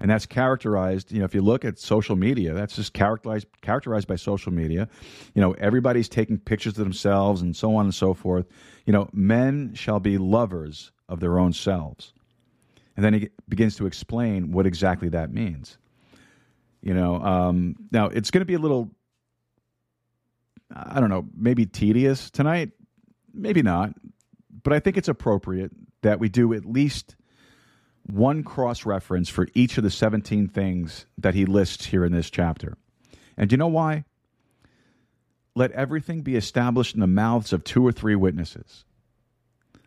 [0.00, 4.08] and that's characterized you know if you look at social media that's just characterized characterized
[4.08, 4.88] by social media.
[5.34, 8.46] You know everybody's taking pictures of themselves and so on and so forth.
[8.86, 12.12] You know men shall be lovers of their own selves.
[12.96, 15.78] And then he begins to explain what exactly that means.
[16.82, 18.90] You know um, now it's going to be a little
[20.74, 22.70] i don't know maybe tedious tonight
[23.34, 23.92] maybe not
[24.62, 25.72] but i think it's appropriate
[26.02, 27.16] that we do at least
[28.12, 32.30] one cross reference for each of the 17 things that he lists here in this
[32.30, 32.76] chapter.
[33.36, 34.04] And do you know why?
[35.54, 38.84] Let everything be established in the mouths of two or three witnesses.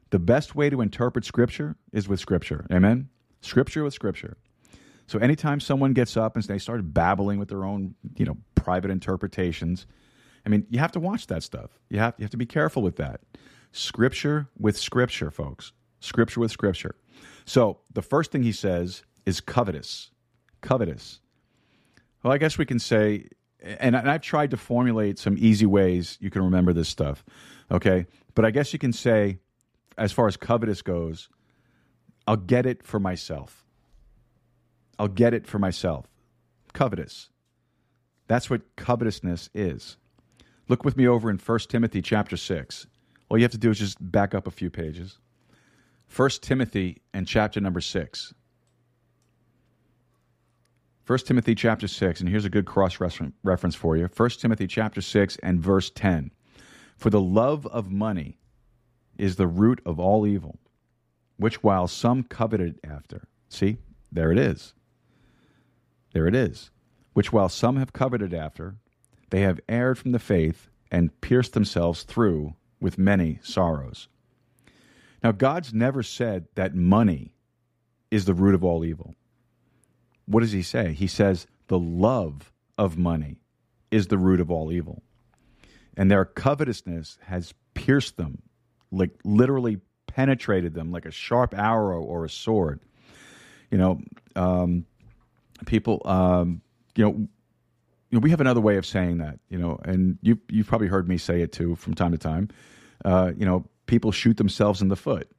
[0.09, 2.67] The best way to interpret Scripture is with Scripture.
[2.71, 3.09] Amen?
[3.41, 4.37] Scripture with Scripture.
[5.07, 8.91] So anytime someone gets up and they start babbling with their own, you know, private
[8.91, 9.85] interpretations,
[10.45, 11.71] I mean, you have to watch that stuff.
[11.89, 13.21] You have, you have to be careful with that.
[13.71, 15.71] Scripture with Scripture, folks.
[15.99, 16.95] Scripture with Scripture.
[17.45, 20.11] So the first thing he says is covetous.
[20.61, 21.19] Covetous.
[22.23, 23.29] Well, I guess we can say,
[23.61, 27.23] and I've tried to formulate some easy ways you can remember this stuff.
[27.71, 28.05] Okay.
[28.35, 29.39] But I guess you can say,
[29.97, 31.29] as far as covetous goes,
[32.25, 33.63] I'll get it for myself.
[34.97, 36.07] I'll get it for myself.
[36.73, 37.29] Covetous.
[38.27, 39.97] That's what covetousness is.
[40.69, 42.87] Look with me over in 1 Timothy chapter 6.
[43.29, 45.19] All you have to do is just back up a few pages.
[46.15, 48.33] 1 Timothy and chapter number 6.
[51.07, 54.07] 1 Timothy chapter 6, and here's a good cross reference for you.
[54.15, 56.31] 1 Timothy chapter 6 and verse 10.
[56.97, 58.37] For the love of money
[59.17, 60.59] is the root of all evil,
[61.37, 63.27] which while some coveted after.
[63.49, 63.77] See,
[64.11, 64.75] there it is.
[66.13, 66.69] There it is.
[67.13, 68.75] Which while some have coveted after,
[69.31, 74.07] they have erred from the faith and pierced themselves through with many sorrows.
[75.23, 77.33] Now, God's never said that money
[78.11, 79.15] is the root of all evil.
[80.25, 80.93] What does he say?
[80.93, 83.37] He says the love of money
[83.89, 85.01] is the root of all evil.
[85.95, 88.41] And their covetousness has pierced them,
[88.91, 92.81] like literally penetrated them like a sharp arrow or a sword.
[93.71, 94.01] You know,
[94.35, 94.85] um,
[95.65, 96.61] people, um,
[96.95, 97.27] you know, you
[98.11, 101.07] know, we have another way of saying that, you know, and you you've probably heard
[101.07, 102.49] me say it too from time to time.
[103.03, 105.29] Uh, you know, people shoot themselves in the foot.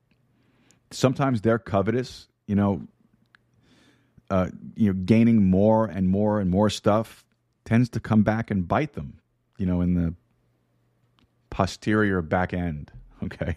[0.90, 2.82] Sometimes they're covetous, you know,
[4.30, 7.24] uh, you know, gaining more and more and more stuff
[7.64, 9.20] tends to come back and bite them,
[9.58, 10.14] you know, in the
[11.50, 12.90] posterior back end.
[13.22, 13.56] Okay.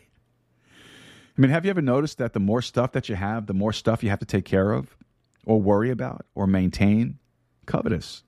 [1.38, 3.74] I mean, have you ever noticed that the more stuff that you have, the more
[3.74, 4.96] stuff you have to take care of
[5.46, 7.20] or worry about or maintain?
[7.66, 8.24] Covetous.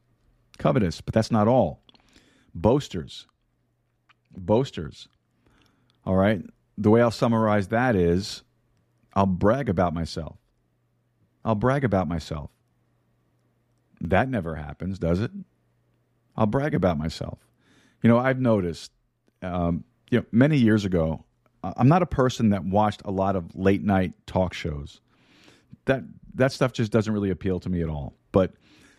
[0.57, 1.81] Covetous, but that's not all.
[2.53, 3.25] Boasters.
[4.35, 5.07] Boasters.
[6.05, 6.41] All right.
[6.77, 8.43] The way I'll summarize that is
[9.13, 10.37] I'll brag about myself.
[11.43, 12.51] I'll brag about myself.
[14.01, 15.31] That never happens, does it?
[16.35, 17.39] I'll brag about myself.
[18.01, 18.91] You know, I've noticed,
[19.41, 21.25] um, you know, many years ago,
[21.63, 25.01] I'm not a person that watched a lot of late night talk shows.
[25.85, 26.03] That
[26.35, 28.13] that stuff just doesn't really appeal to me at all.
[28.31, 28.53] But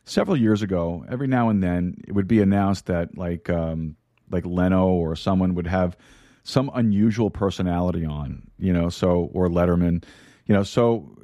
[0.05, 3.97] several years ago, every now and then, it would be announced that like um,
[4.31, 5.97] like Leno or someone would have
[6.43, 10.05] some unusual personality on, you know, so or Letterman,
[10.47, 11.17] you know, so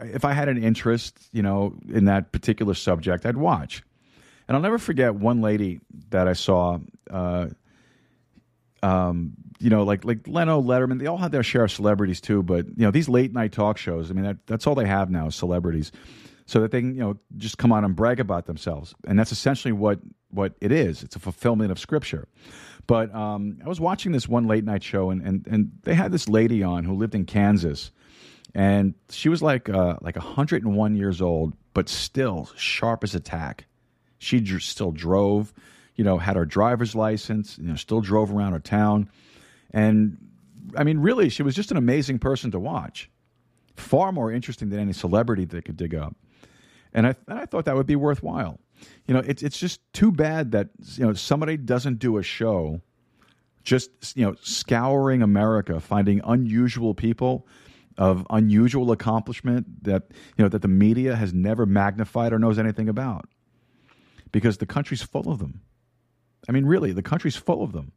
[0.00, 3.82] if I had an interest, you know, in that particular subject, I'd watch.
[4.46, 5.80] And I'll never forget one lady
[6.10, 6.78] that I saw.
[7.10, 7.48] Uh,
[8.82, 12.42] um, you know, like like Leno, Letterman, they all have their share of celebrities too.
[12.42, 15.10] But you know, these late night talk shows, I mean, that, that's all they have
[15.10, 15.90] now, celebrities,
[16.44, 19.32] so that they can you know just come on and brag about themselves, and that's
[19.32, 20.00] essentially what
[20.30, 21.02] what it is.
[21.02, 22.28] It's a fulfillment of scripture.
[22.86, 26.12] But um, I was watching this one late night show, and and and they had
[26.12, 27.90] this lady on who lived in Kansas,
[28.54, 33.66] and she was like uh, like 101 years old, but still sharp as a tack.
[34.18, 35.52] She dr- still drove,
[35.96, 39.08] you know, had her driver's license, you know, still drove around her town,
[39.70, 40.18] and
[40.76, 43.10] I mean, really, she was just an amazing person to watch.
[43.76, 46.14] Far more interesting than any celebrity they could dig up,
[46.92, 48.60] and I and I thought that would be worthwhile.
[49.06, 52.80] You know, it's it's just too bad that you know somebody doesn't do a show
[53.64, 57.46] just you know scouring America, finding unusual people
[57.96, 60.04] of unusual accomplishment that
[60.36, 63.28] you know that the media has never magnified or knows anything about,
[64.32, 65.60] because the country's full of them.
[66.48, 67.92] I mean, really, the country's full of them.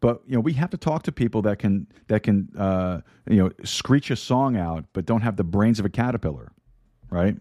[0.00, 3.36] But you know, we have to talk to people that can that can uh, you
[3.36, 6.52] know screech a song out, but don't have the brains of a caterpillar,
[7.10, 7.36] right?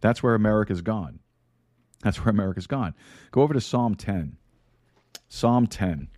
[0.00, 1.20] That's where America's gone.
[2.02, 2.94] That's where America's gone.
[3.30, 4.36] Go over to Psalm ten.
[5.28, 6.08] Psalm ten.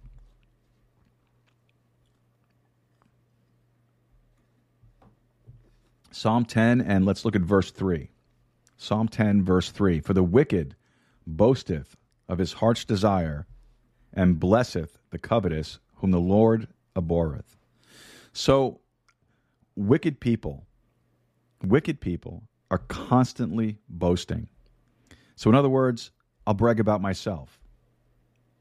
[6.11, 8.09] Psalm 10, and let's look at verse 3.
[8.76, 9.99] Psalm 10, verse 3.
[9.99, 10.76] For the wicked
[11.26, 11.97] boasteth
[12.28, 13.47] of his heart's desire,
[14.12, 17.57] and blesseth the covetous, whom the Lord abhorreth.
[18.32, 18.80] So,
[19.74, 20.66] wicked people,
[21.64, 24.49] wicked people are constantly boasting.
[25.37, 26.11] So, in other words,
[26.47, 27.59] I'll brag about myself.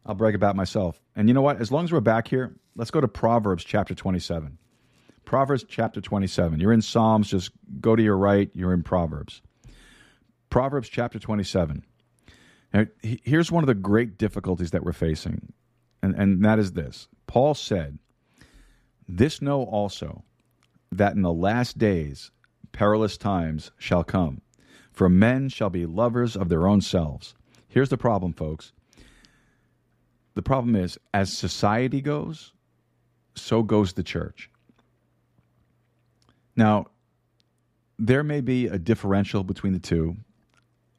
[0.06, 1.02] I'll brag about myself.
[1.16, 1.62] And you know what?
[1.62, 4.58] As long as we're back here, let's go to Proverbs chapter 27.
[5.26, 6.60] Proverbs chapter 27.
[6.60, 9.42] You're in Psalms, just go to your right, you're in Proverbs.
[10.50, 11.86] Proverbs chapter 27.
[12.74, 15.54] Now, here's one of the great difficulties that we're facing,
[16.02, 17.08] and, and that is this.
[17.28, 18.00] Paul said,
[19.08, 20.24] This know also,
[20.92, 22.32] that in the last days
[22.72, 24.42] perilous times shall come,
[24.94, 27.34] for men shall be lovers of their own selves.
[27.68, 28.72] Here's the problem, folks.
[30.36, 32.54] The problem is, as society goes,
[33.36, 34.50] so goes the church.
[36.56, 36.88] Now,
[37.98, 40.18] there may be a differential between the two,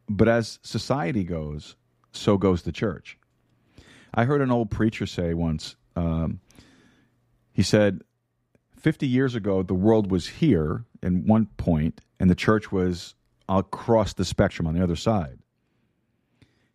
[0.08, 1.76] but as society goes,
[2.12, 3.18] so goes the church.
[4.12, 6.40] I heard an old preacher say once, um,
[7.52, 8.02] he said,
[8.76, 13.14] 50 years ago, the world was here in one point, and the church was
[13.48, 15.38] across the spectrum on the other side.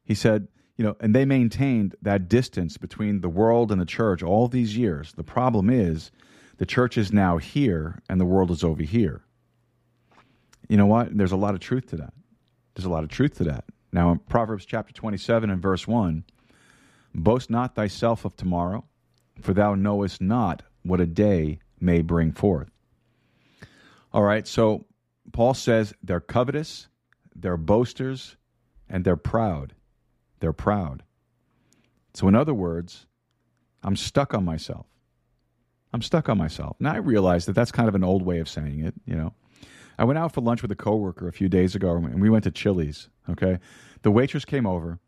[0.04, 0.48] He said,
[0.78, 4.78] you know, and they maintained that distance between the world and the church all these
[4.78, 5.14] years.
[5.14, 6.12] The problem is
[6.58, 9.22] the church is now here and the world is over here.
[10.68, 11.18] You know what?
[11.18, 12.14] There's a lot of truth to that.
[12.76, 13.66] There's a lot of truth to that.
[13.92, 16.24] Now, in Proverbs chapter 27 and verse 1
[17.14, 18.86] Boast not thyself of tomorrow,
[19.42, 22.70] for thou knowest not what a day may bring forth.
[24.14, 24.86] All right, so
[25.32, 26.88] Paul says they're covetous,
[27.36, 28.36] they're boasters,
[28.90, 29.74] and they're proud.
[30.40, 31.04] They're proud.
[32.14, 33.06] So, in other words,
[33.84, 34.86] I'm stuck on myself.
[35.94, 36.76] I'm stuck on myself.
[36.80, 38.94] Now I realize that that's kind of an old way of saying it.
[39.06, 39.34] You know,
[39.98, 42.44] I went out for lunch with a coworker a few days ago, and we went
[42.44, 43.10] to Chili's.
[43.30, 43.60] Okay,
[44.02, 45.00] the waitress came over,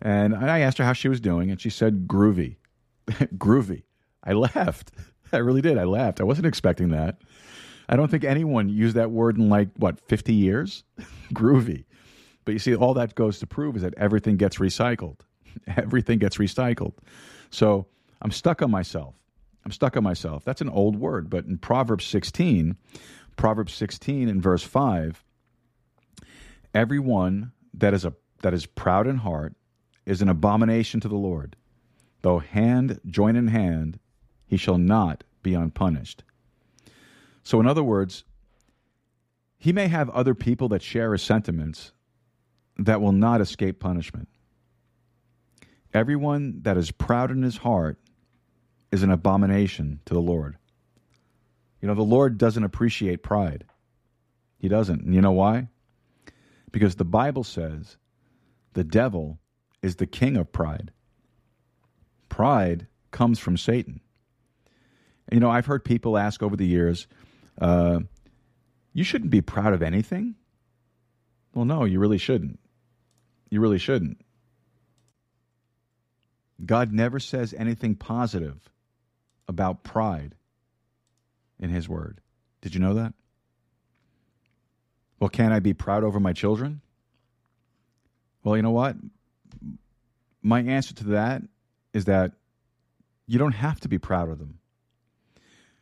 [0.00, 2.56] and I asked her how she was doing, and she said groovy,
[3.08, 3.82] groovy.
[4.22, 4.92] I laughed.
[5.32, 5.76] I really did.
[5.76, 6.20] I laughed.
[6.20, 7.20] I wasn't expecting that.
[7.88, 10.84] I don't think anyone used that word in like what 50 years.
[11.32, 11.84] groovy.
[12.44, 15.20] But you see, all that goes to prove is that everything gets recycled.
[15.76, 16.94] Everything gets recycled.
[17.50, 17.86] So
[18.22, 19.14] I'm stuck on myself.
[19.64, 20.44] I'm stuck on myself.
[20.44, 22.76] That's an old word, but in Proverbs 16,
[23.36, 25.24] Proverbs 16 in verse 5,
[26.74, 29.54] everyone that is a that is proud in heart
[30.06, 31.56] is an abomination to the Lord.
[32.22, 33.98] Though hand join in hand,
[34.46, 36.22] he shall not be unpunished.
[37.48, 38.24] So in other words,
[39.56, 41.92] he may have other people that share his sentiments
[42.76, 44.28] that will not escape punishment.
[45.94, 47.96] Everyone that is proud in his heart
[48.92, 50.58] is an abomination to the Lord.
[51.80, 53.64] You know, the Lord doesn't appreciate pride.
[54.58, 55.00] He doesn't.
[55.00, 55.68] And you know why?
[56.70, 57.96] Because the Bible says
[58.74, 59.38] the devil
[59.80, 60.92] is the king of pride.
[62.28, 64.02] Pride comes from Satan.
[65.32, 67.06] You know, I've heard people ask over the years,
[67.60, 68.00] uh,
[68.92, 70.34] you shouldn't be proud of anything.
[71.54, 72.58] Well, no, you really shouldn't.
[73.50, 74.20] You really shouldn't.
[76.64, 78.58] God never says anything positive
[79.46, 80.34] about pride
[81.58, 82.20] in His Word.
[82.60, 83.14] Did you know that?
[85.20, 86.80] Well, can I be proud over my children?
[88.44, 88.96] Well, you know what?
[90.42, 91.42] My answer to that
[91.92, 92.32] is that
[93.26, 94.58] you don't have to be proud of them.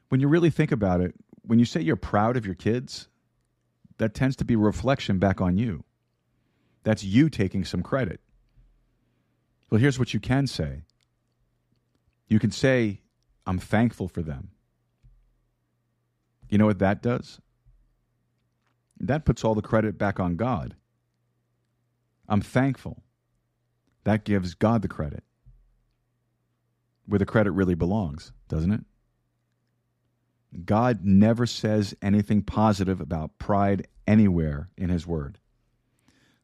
[0.09, 1.15] When you really think about it,
[1.47, 3.09] when you say you're proud of your kids,
[3.99, 5.85] that tends to be reflection back on you.
[6.83, 8.21] That's you taking some credit.
[9.71, 10.83] Well, here's what you can say
[12.29, 13.03] you can say,
[13.47, 14.51] I'm thankful for them.
[16.49, 17.41] You know what that does?
[18.99, 20.75] That puts all the credit back on God.
[22.29, 23.03] I'm thankful.
[24.05, 25.23] That gives God the credit.
[27.07, 28.85] Where the credit really belongs, doesn't it?
[30.65, 35.39] God never says anything positive about pride anywhere in His Word.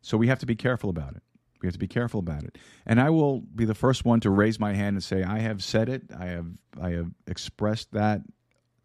[0.00, 1.22] So we have to be careful about it.
[1.62, 2.58] We have to be careful about it.
[2.84, 5.62] And I will be the first one to raise my hand and say, I have
[5.62, 6.02] said it.
[6.18, 6.46] I have
[6.80, 8.22] I have expressed that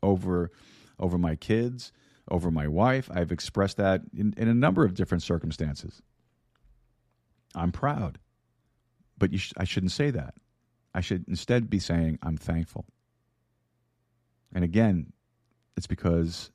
[0.03, 0.51] over
[0.99, 1.91] over my kids,
[2.29, 3.09] over my wife.
[3.11, 6.01] I've expressed that in, in a number of different circumstances.
[7.55, 8.19] I'm proud.
[9.17, 10.35] But sh- I shouldn't say that.
[10.93, 12.85] I should instead be saying, I'm thankful.
[14.53, 15.13] And again,
[15.75, 16.51] it's because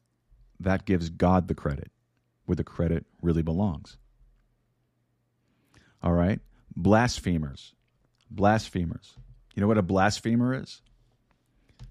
[0.61, 1.91] that gives God the credit
[2.47, 3.97] where the credit really belongs.
[6.03, 6.41] All right?
[6.75, 7.75] Blasphemers.
[8.31, 9.15] Blasphemers.
[9.55, 10.81] You know what a blasphemer is?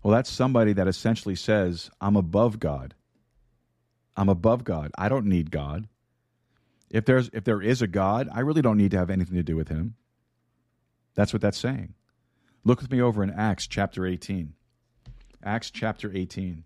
[0.04, 2.96] Well, that's somebody that essentially says, I'm above God.
[4.18, 4.92] I'm above God.
[4.98, 5.88] I don't need God.
[6.90, 9.44] If there's if there is a God, I really don't need to have anything to
[9.44, 9.96] do with him.
[11.16, 11.94] That's what that's saying.
[12.64, 14.54] Look with me over in Acts chapter 18.
[15.44, 16.64] Acts chapter 18.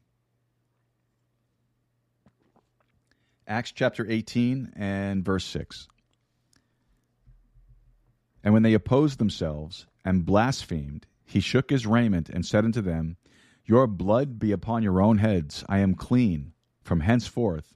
[3.48, 5.88] Acts chapter 18 and verse 6.
[8.44, 13.18] And when they opposed themselves and blasphemed, he shook his raiment and said unto them,
[13.66, 15.64] Your blood be upon your own heads.
[15.70, 16.52] I am clean.
[16.84, 17.74] From henceforth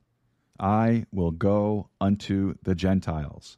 [0.60, 3.58] I will go unto the Gentiles.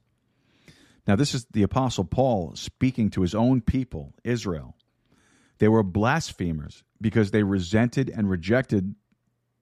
[1.08, 4.76] Now, this is the Apostle Paul speaking to his own people, Israel.
[5.58, 8.96] They were blasphemers because they resented and rejected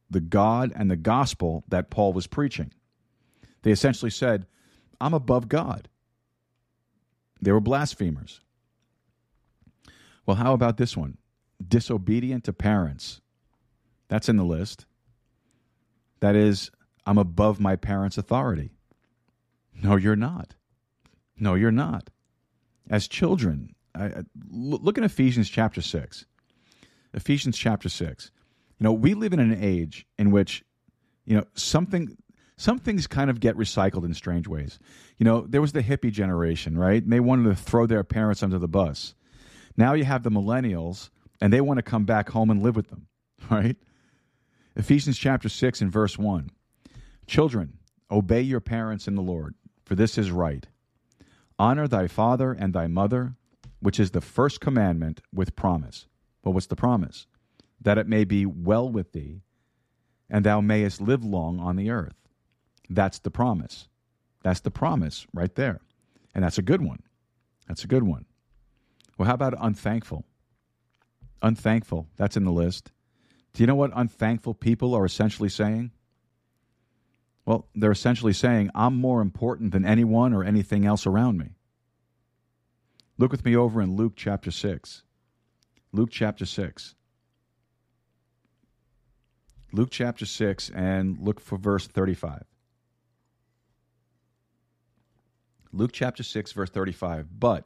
[0.09, 2.71] the God and the gospel that Paul was preaching.
[3.61, 4.45] They essentially said,
[4.99, 5.87] I'm above God.
[7.41, 8.41] They were blasphemers.
[10.25, 11.17] Well, how about this one?
[11.65, 13.21] Disobedient to parents.
[14.09, 14.85] That's in the list.
[16.19, 16.71] That is,
[17.05, 18.71] I'm above my parents' authority.
[19.81, 20.55] No, you're not.
[21.39, 22.09] No, you're not.
[22.89, 26.25] As children, I, look in Ephesians chapter 6.
[27.13, 28.31] Ephesians chapter 6.
[28.79, 30.63] You know, we live in an age in which,
[31.25, 32.17] you know, something
[32.59, 34.79] some things kind of get recycled in strange ways.
[35.17, 37.01] You know, there was the hippie generation, right?
[37.01, 39.15] And they wanted to throw their parents under the bus.
[39.77, 42.89] Now you have the millennials, and they want to come back home and live with
[42.89, 43.07] them,
[43.49, 43.77] right?
[44.75, 46.49] Ephesians chapter 6 and verse 1.
[47.27, 47.77] Children,
[48.11, 49.55] obey your parents in the Lord,
[49.85, 50.67] for this is right.
[51.57, 53.35] Honor thy father and thy mother,
[53.79, 56.07] which is the first commandment with promise.
[56.43, 57.27] Well, what's the promise?
[57.81, 59.41] That it may be well with thee,
[60.29, 62.15] and thou mayest live long on the earth.
[62.89, 63.87] That's the promise.
[64.43, 65.81] That's the promise right there.
[66.33, 67.03] And that's a good one.
[67.67, 68.25] That's a good one.
[69.17, 70.25] Well, how about unthankful?
[71.41, 72.07] Unthankful.
[72.17, 72.91] That's in the list.
[73.53, 75.91] Do you know what unthankful people are essentially saying?
[77.45, 81.55] Well, they're essentially saying, I'm more important than anyone or anything else around me.
[83.17, 85.03] Look with me over in Luke chapter 6.
[85.91, 86.93] Luke chapter 6.
[89.71, 92.43] Luke chapter 6, and look for verse 35.
[95.71, 97.39] Luke chapter 6, verse 35.
[97.39, 97.65] But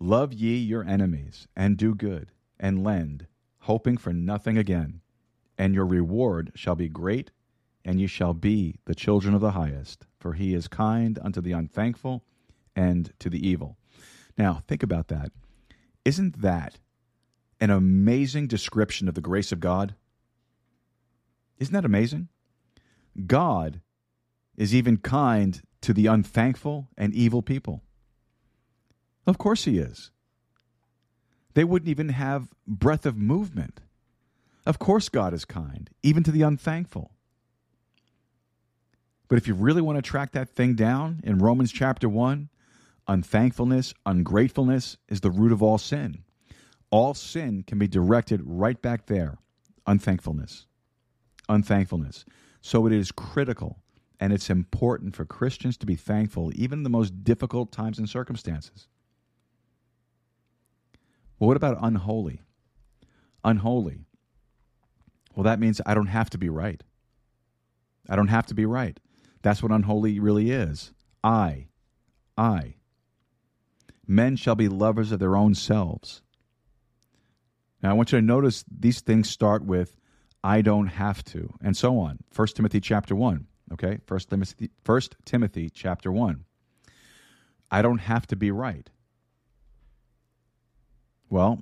[0.00, 3.26] love ye your enemies, and do good, and lend,
[3.60, 5.00] hoping for nothing again.
[5.56, 7.30] And your reward shall be great,
[7.84, 10.06] and ye shall be the children of the highest.
[10.18, 12.24] For he is kind unto the unthankful
[12.74, 13.76] and to the evil.
[14.36, 15.30] Now, think about that.
[16.04, 16.78] Isn't that
[17.60, 19.94] an amazing description of the grace of God?
[21.58, 22.28] Isn't that amazing?
[23.26, 23.80] God
[24.56, 27.82] is even kind to the unthankful and evil people.
[29.26, 30.10] Of course, He is.
[31.54, 33.80] They wouldn't even have breath of movement.
[34.64, 37.12] Of course, God is kind, even to the unthankful.
[39.28, 42.48] But if you really want to track that thing down in Romans chapter 1,
[43.06, 46.24] unthankfulness, ungratefulness is the root of all sin.
[46.90, 49.38] All sin can be directed right back there
[49.86, 50.66] unthankfulness.
[51.48, 52.24] Unthankfulness.
[52.60, 53.78] So it is critical
[54.20, 58.08] and it's important for Christians to be thankful, even in the most difficult times and
[58.08, 58.88] circumstances.
[61.38, 62.42] Well, what about unholy?
[63.44, 64.00] Unholy.
[65.34, 66.82] Well, that means I don't have to be right.
[68.08, 68.98] I don't have to be right.
[69.42, 70.92] That's what unholy really is.
[71.22, 71.68] I.
[72.36, 72.74] I.
[74.06, 76.22] Men shall be lovers of their own selves.
[77.82, 79.96] Now, I want you to notice these things start with
[80.42, 82.18] I don't have to, and so on.
[82.34, 83.46] 1 Timothy chapter 1.
[83.72, 86.44] Okay, First Timothy, First Timothy chapter one.
[87.70, 88.88] I don't have to be right.
[91.28, 91.60] Well,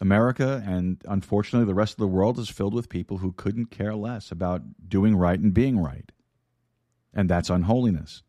[0.00, 3.96] America and unfortunately the rest of the world is filled with people who couldn't care
[3.96, 6.12] less about doing right and being right.
[7.12, 8.22] And that's unholiness.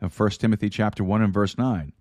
[0.00, 1.92] Of 1 Timothy chapter 1 and verse 9.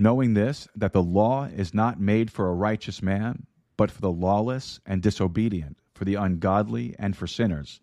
[0.00, 3.46] Knowing this, that the law is not made for a righteous man,
[3.76, 7.80] but for the lawless and disobedient, for the ungodly and for sinners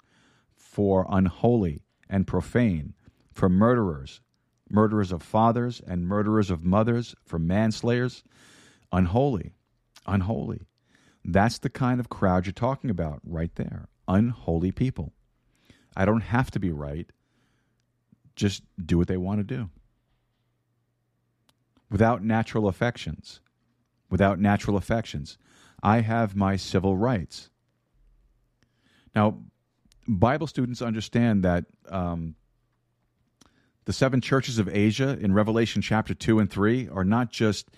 [0.78, 2.94] for unholy and profane,
[3.32, 4.22] for murderers,
[4.70, 8.24] murderers of fathers and murderers of mothers, for manslayers,
[8.92, 9.56] unholy,
[10.06, 10.68] unholy.
[11.26, 13.88] That's the kind of crowd you're talking about right there.
[14.08, 15.14] Unholy people.
[15.96, 17.10] I don't have to be right.
[18.36, 19.72] Just do what they want to do.
[21.90, 23.40] Without natural affections,
[24.10, 25.38] without natural affections,
[25.82, 27.50] I have my civil rights.
[29.16, 29.40] Now,
[30.08, 32.36] Bible students understand that um,
[33.86, 37.70] the seven churches of Asia in Revelation chapter 2 and 3 are not just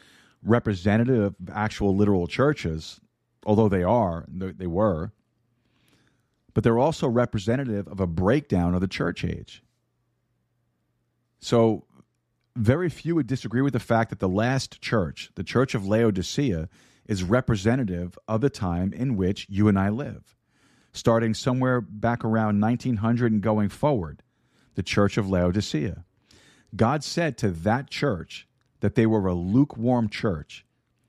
[0.43, 2.99] representative of actual literal churches,
[3.45, 5.11] although they are, they were,
[6.53, 9.63] but they're also representative of a breakdown of the church age.
[11.39, 11.85] So,
[12.59, 16.69] very few would disagree with the fact that the last church, the church of Laodicea,
[17.05, 20.35] is representative of the time in which you and I live
[20.93, 24.23] starting somewhere back around 1900 and going forward,
[24.75, 26.03] the church of Laodicea.
[26.75, 28.47] God said to that church
[28.79, 30.65] that they were a lukewarm church,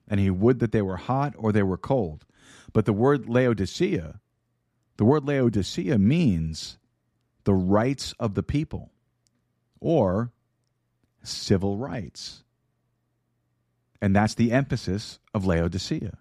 [0.09, 2.25] and he would that they were hot or they were cold.
[2.73, 4.21] But the word Laodicea,
[4.97, 6.79] the word Laodicea means
[7.45, 8.91] the rights of the people
[9.81, 10.33] or
[11.23, 12.45] civil rights.
[14.01, 16.19] And that's the emphasis of Laodicea.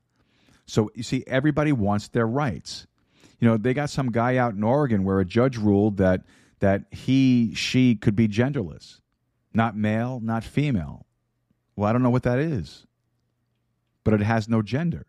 [0.65, 2.87] So you see, everybody wants their rights
[3.39, 6.21] you know, they got some guy out in Oregon where a judge ruled that
[6.59, 8.99] that he she could be genderless,
[9.53, 11.05] not male, not female.
[11.75, 12.85] Well, I don't know what that is,
[14.03, 15.05] but it has no gender.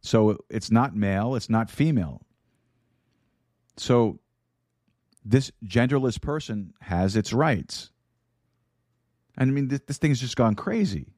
[0.00, 2.22] So it's not male, it's not female.
[3.76, 4.20] So
[5.24, 7.90] this genderless person has its rights.
[9.40, 11.08] And I mean, this, this thing's just gone crazy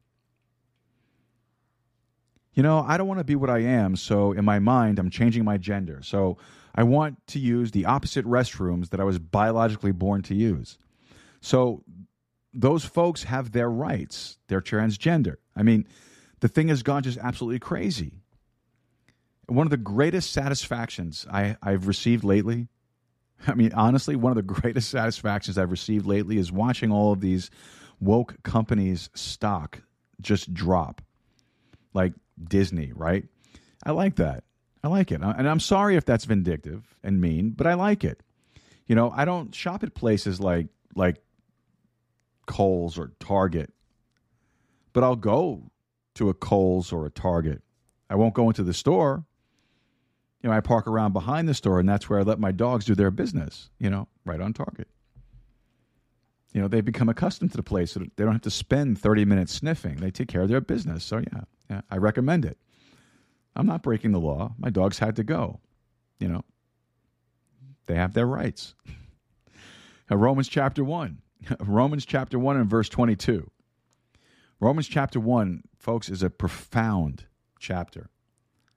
[2.54, 5.10] you know, I don't want to be what I am, so in my mind, I'm
[5.10, 6.00] changing my gender.
[6.02, 6.36] So
[6.74, 10.78] I want to use the opposite restrooms that I was biologically born to use.
[11.40, 11.82] So
[12.52, 14.36] those folks have their rights.
[14.48, 15.36] They're transgender.
[15.56, 15.88] I mean,
[16.40, 18.12] the thing has gone just absolutely crazy.
[19.46, 22.68] One of the greatest satisfactions I, I've received lately,
[23.46, 27.20] I mean, honestly, one of the greatest satisfactions I've received lately is watching all of
[27.20, 27.50] these
[28.02, 29.80] woke companies' stock
[30.20, 31.00] just drop.
[31.94, 33.24] Like Disney, right?
[33.84, 34.44] I like that.
[34.82, 35.20] I like it.
[35.20, 38.20] And I'm sorry if that's vindictive and mean, but I like it.
[38.86, 41.22] You know, I don't shop at places like like
[42.46, 43.72] Kohl's or Target.
[44.92, 45.70] But I'll go
[46.14, 47.62] to a Kohl's or a Target.
[48.10, 49.24] I won't go into the store.
[50.42, 52.84] You know, I park around behind the store, and that's where I let my dogs
[52.84, 53.70] do their business.
[53.78, 54.88] You know, right on target.
[56.52, 57.94] You know, they become accustomed to the place.
[57.94, 59.96] They don't have to spend 30 minutes sniffing.
[59.96, 61.04] They take care of their business.
[61.04, 61.40] So, yeah,
[61.70, 62.58] yeah, I recommend it.
[63.56, 64.54] I'm not breaking the law.
[64.58, 65.60] My dogs had to go.
[66.18, 66.44] You know,
[67.86, 68.74] they have their rights.
[70.10, 71.22] Romans chapter 1.
[71.60, 73.50] Romans chapter 1 and verse 22.
[74.60, 77.26] Romans chapter 1, folks, is a profound
[77.58, 78.10] chapter,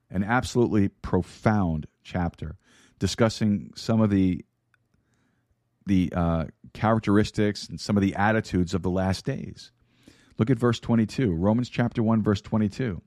[0.09, 2.57] an absolutely profound chapter,
[2.97, 4.43] discussing some of the
[5.85, 6.45] the uh,
[6.75, 9.71] characteristics and some of the attitudes of the last days.
[10.37, 13.01] Look at verse 22, Romans chapter 1, verse 22.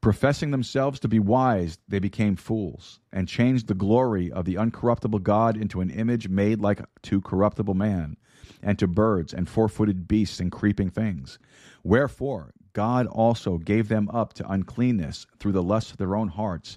[0.00, 5.22] Professing themselves to be wise, they became fools, and changed the glory of the uncorruptible
[5.22, 8.16] God into an image made like to corruptible man,
[8.62, 11.38] and to birds, and four footed beasts, and creeping things.
[11.82, 16.76] Wherefore, God also gave them up to uncleanness through the lust of their own hearts,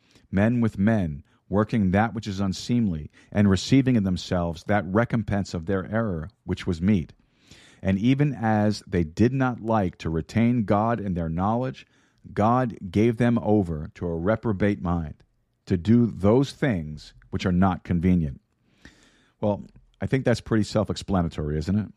[0.31, 5.65] men with men, working that which is unseemly, and receiving in themselves that recompense of
[5.65, 7.13] their error which was meet.
[7.81, 11.85] And even as they did not like to retain God in their knowledge,
[12.33, 15.15] God gave them over to a reprobate mind
[15.65, 18.41] to do those things which are not convenient.
[19.39, 19.63] Well,
[19.99, 21.87] I think that's pretty self explanatory, isn't it?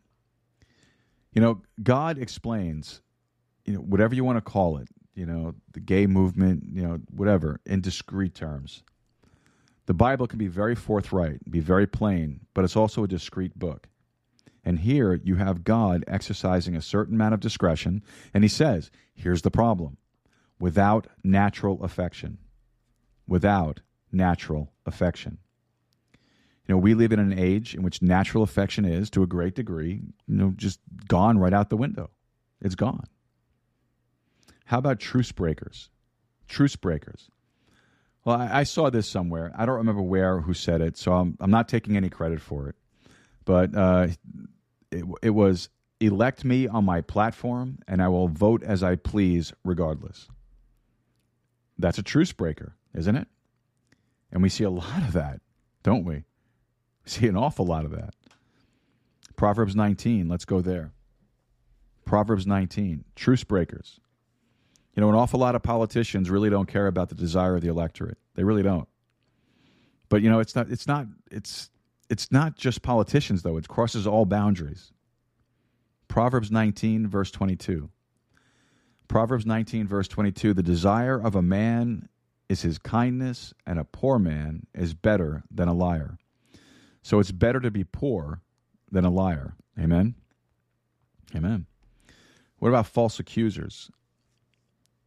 [1.32, 3.02] You know, God explains,
[3.64, 7.00] you know, whatever you want to call it, you know, the gay movement, you know,
[7.10, 8.82] whatever, in discreet terms.
[9.86, 13.88] The Bible can be very forthright, be very plain, but it's also a discreet book.
[14.64, 18.02] And here you have God exercising a certain amount of discretion,
[18.32, 19.98] and he says, here's the problem
[20.58, 22.38] without natural affection.
[23.26, 25.38] Without natural affection.
[26.66, 29.54] You know, we live in an age in which natural affection is, to a great
[29.54, 32.10] degree, you know, just gone right out the window.
[32.62, 33.06] It's gone.
[34.64, 35.90] How about truce breakers?
[36.48, 37.30] Truce breakers.
[38.24, 39.52] Well, I, I saw this somewhere.
[39.56, 42.68] I don't remember where who said it, so I'm, I'm not taking any credit for
[42.68, 42.76] it.
[43.44, 44.08] But uh,
[44.90, 45.68] it, it was
[46.00, 50.28] elect me on my platform, and I will vote as I please regardless.
[51.78, 53.28] That's a truce breaker, isn't it?
[54.32, 55.40] And we see a lot of that,
[55.82, 56.14] don't we?
[56.14, 56.24] We
[57.06, 58.14] see an awful lot of that.
[59.36, 60.92] Proverbs 19, let's go there.
[62.04, 64.00] Proverbs 19, truce breakers.
[64.94, 67.68] You know, an awful lot of politicians really don't care about the desire of the
[67.68, 68.18] electorate.
[68.34, 68.88] They really don't.
[70.08, 71.70] But you know, it's not it's not it's
[72.08, 73.56] it's not just politicians though.
[73.56, 74.92] It crosses all boundaries.
[76.06, 77.90] Proverbs 19 verse 22.
[79.08, 82.08] Proverbs 19, verse 22 The desire of a man
[82.48, 86.18] is his kindness, and a poor man is better than a liar.
[87.02, 88.40] So it's better to be poor
[88.90, 89.54] than a liar.
[89.78, 90.14] Amen?
[91.34, 91.66] Amen.
[92.58, 93.90] What about false accusers?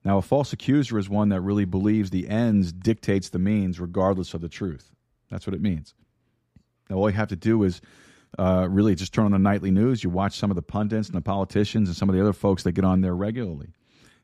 [0.04, 4.34] Now, a false accuser is one that really believes the ends dictates the means regardless
[4.34, 4.92] of the truth.
[5.30, 5.94] That's what it means.
[6.90, 7.82] Now, all you have to do is
[8.40, 10.04] uh, really just turn on the nightly news.
[10.04, 12.64] You watch some of the pundits and the politicians and some of the other folks
[12.64, 13.74] that get on there regularly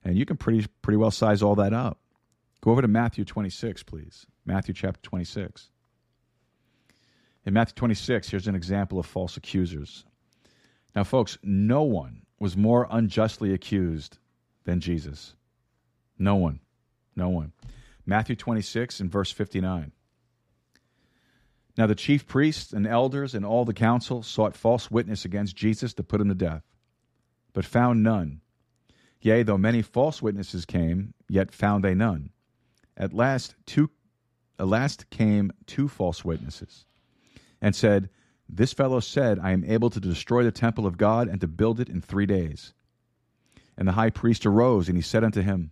[0.04, 2.00] and you can pretty pretty well size all that up.
[2.62, 4.26] Go over to Matthew 26, please.
[4.46, 5.70] Matthew chapter 26.
[7.46, 10.06] In Matthew 26, here's an example of false accusers.
[10.96, 14.18] Now, folks, no one was more unjustly accused
[14.64, 15.36] than Jesus.
[16.18, 16.60] No one.
[17.16, 17.54] No one.
[18.06, 19.92] Matthew 26 and verse 59.
[21.78, 25.94] Now the chief priests and elders and all the council sought false witness against Jesus
[25.96, 26.64] to put him to death,
[27.54, 28.42] but found none.
[29.22, 32.30] Yea, though many false witnesses came, yet found they none.
[32.96, 33.90] At last, two,
[34.60, 36.86] at last came two false witnesses,
[37.62, 38.10] and said,
[38.48, 41.80] This fellow said, I am able to destroy the temple of God and to build
[41.80, 42.74] it in three days.
[43.78, 45.72] And the high priest arose, and he said unto him,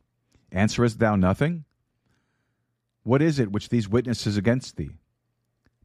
[0.51, 1.65] Answerest thou nothing?
[3.03, 4.97] What is it which these witnesses against thee?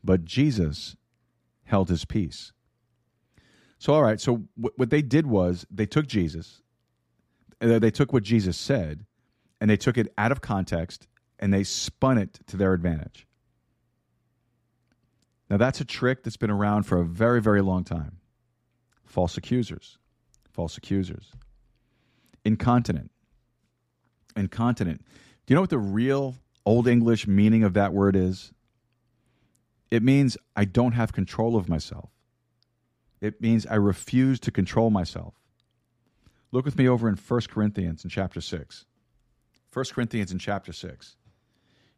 [0.02, 0.96] But Jesus
[1.64, 2.52] held his peace.
[3.78, 6.62] So, all right, so what they did was they took Jesus,
[7.60, 9.04] uh, they took what Jesus said
[9.60, 11.08] and they took it out of context
[11.38, 13.26] and they spun it to their advantage.
[15.48, 18.18] Now, that's a trick that's been around for a very, very long time.
[19.04, 19.98] False accusers.
[20.50, 21.32] False accusers.
[22.44, 23.10] Incontinent.
[24.36, 25.00] Incontinent.
[25.46, 28.52] Do you know what the real Old English meaning of that word is
[29.90, 32.10] it means I don't have control of myself.
[33.20, 35.34] It means I refuse to control myself.
[36.52, 38.84] Look with me over in 1 Corinthians in chapter 6.
[39.72, 41.16] 1 Corinthians in chapter 6.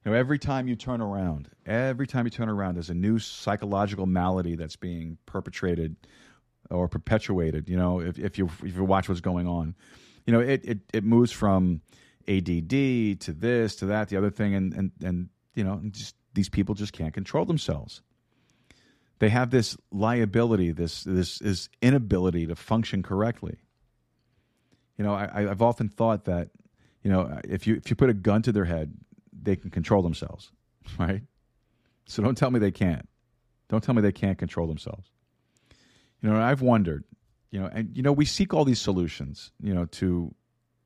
[0.05, 3.19] You know, every time you turn around, every time you turn around, there's a new
[3.19, 5.97] psychological malady that's being perpetrated
[6.71, 7.69] or perpetuated.
[7.69, 9.75] You know, if, if you if you watch what's going on,
[10.27, 11.81] you know, it, it, it moves from
[12.29, 16.49] ADD to this to that, the other thing, and and and you know, just these
[16.49, 18.03] people just can't control themselves.
[19.19, 23.59] They have this liability, this this this inability to function correctly.
[24.97, 26.51] You know, I, I've often thought that,
[27.03, 28.93] you know, if you if you put a gun to their head,
[29.33, 30.53] they can control themselves,
[30.99, 31.23] right?
[32.07, 33.09] So don't tell me they can't.
[33.69, 35.11] Don't tell me they can't control themselves.
[36.23, 37.05] You know, I've wondered,
[37.51, 40.35] you know, and you know, we seek all these solutions, you know, to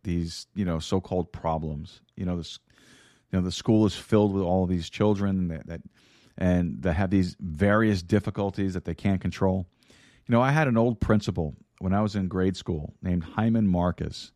[0.04, 2.00] these, you know, so-called problems.
[2.16, 2.58] You know, this,
[3.30, 5.80] you know, the school is filled with all of these children that, that
[6.38, 9.66] and that have these various difficulties that they can't control.
[10.26, 13.66] You know, I had an old principal when I was in grade school named Hyman
[13.66, 14.32] Marcus,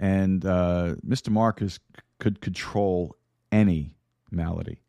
[0.00, 1.28] and uh, Mr.
[1.30, 1.78] Marcus
[2.18, 3.14] could control
[3.50, 3.94] any
[4.30, 4.80] malady,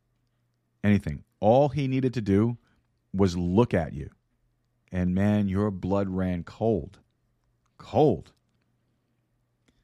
[0.84, 1.24] anything.
[1.40, 2.58] All he needed to do
[3.14, 4.10] was look at you,
[4.92, 7.00] and man, your blood ran cold,
[7.78, 8.32] cold.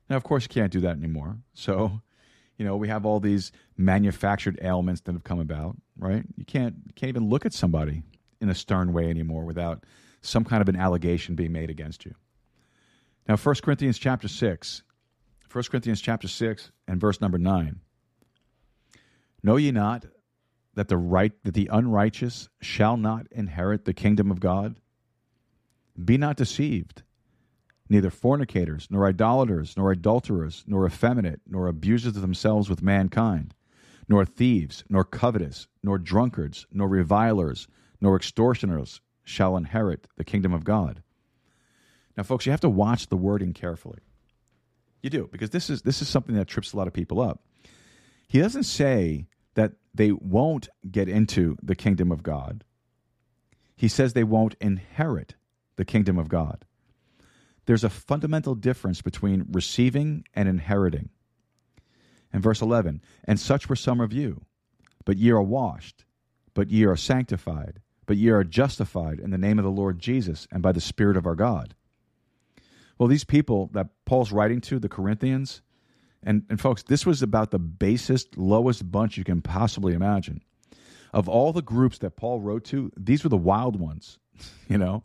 [0.10, 1.38] Now, of course, you can't do that anymore.
[1.54, 2.02] So,
[2.58, 6.24] you know, we have all these manufactured ailments that have come about, right?
[6.36, 8.04] You can't you can't even look at somebody
[8.42, 9.86] in a stern way anymore without
[10.22, 12.16] some kind of an allegation being made against you.
[13.28, 14.84] Now, 1 Corinthians chapter 6,
[15.52, 17.80] 1 Corinthians chapter 6 and verse number 9.
[19.44, 20.06] Know ye not
[20.74, 24.80] that the right that the unrighteous shall not inherit the kingdom of God?
[26.04, 27.04] Be not deceived.
[27.90, 33.56] Neither fornicators, nor idolaters, nor adulterers, nor effeminate, nor abusers of themselves with mankind,
[34.08, 37.68] nor thieves, nor covetous, nor drunkards, nor revilers,
[38.00, 41.02] nor extortioners shall inherit the kingdom of God.
[42.16, 44.00] Now, folks, you have to watch the wording carefully.
[45.02, 47.42] You do, because this is this is something that trips a lot of people up.
[48.28, 52.64] He doesn't say that they won't get into the kingdom of God.
[53.76, 55.36] He says they won't inherit
[55.78, 56.66] the kingdom of God.
[57.70, 61.10] There's a fundamental difference between receiving and inheriting.
[62.34, 64.42] And verse 11, and such were some of you,
[65.06, 66.04] but ye are washed,
[66.56, 70.48] but ye are sanctified, but ye are justified in the name of the Lord Jesus
[70.52, 71.76] and by the Spirit of our God.
[72.98, 75.62] Well, these people that Paul's writing to, the Corinthians,
[76.24, 80.42] and, and folks, this was about the basest, lowest bunch you can possibly imagine.
[81.14, 84.18] Of all the groups that Paul wrote to, these were the wild ones,
[84.68, 85.04] you know?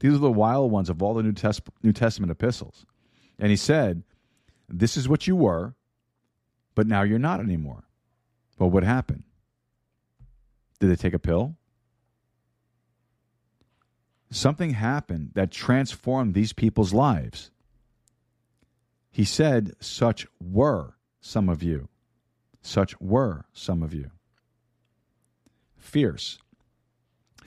[0.00, 1.34] These are the wild ones of all the New,
[1.82, 2.84] New Testament epistles.
[3.38, 4.02] And he said,
[4.68, 5.74] This is what you were,
[6.74, 7.84] but now you're not anymore.
[8.58, 9.24] Well, what happened?
[10.78, 11.56] Did they take a pill?
[14.30, 17.50] Something happened that transformed these people's lives.
[19.10, 21.88] He said, Such were some of you.
[22.62, 24.10] Such were some of you.
[25.76, 26.38] Fierce.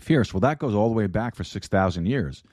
[0.03, 0.33] Fierce.
[0.33, 2.43] Well, that goes all the way back for 6,000 years.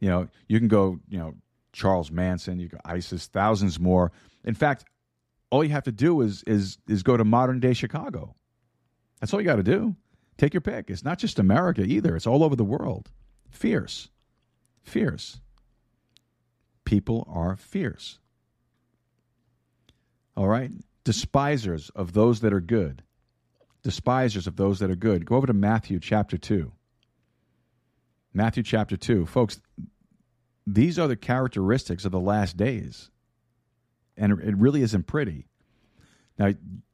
[0.00, 1.34] You know, you can go, you know,
[1.72, 4.12] Charles Manson, you go ISIS, thousands more.
[4.44, 4.84] In fact,
[5.50, 8.34] all you have to do is is is go to modern day Chicago.
[9.20, 9.94] That's all you got to do.
[10.38, 10.90] Take your pick.
[10.90, 12.16] It's not just America either.
[12.16, 13.10] It's all over the world.
[13.50, 14.10] Fierce.
[14.82, 15.40] Fierce.
[16.84, 18.18] People are fierce.
[20.36, 20.70] All right?
[21.04, 23.02] Despisers of those that are good.
[23.82, 25.24] Despisers of those that are good.
[25.24, 26.72] Go over to Matthew chapter 2.
[28.36, 29.24] Matthew chapter 2.
[29.24, 29.58] Folks,
[30.66, 33.10] these are the characteristics of the last days.
[34.14, 35.46] And it really isn't pretty.
[36.38, 36.48] Now,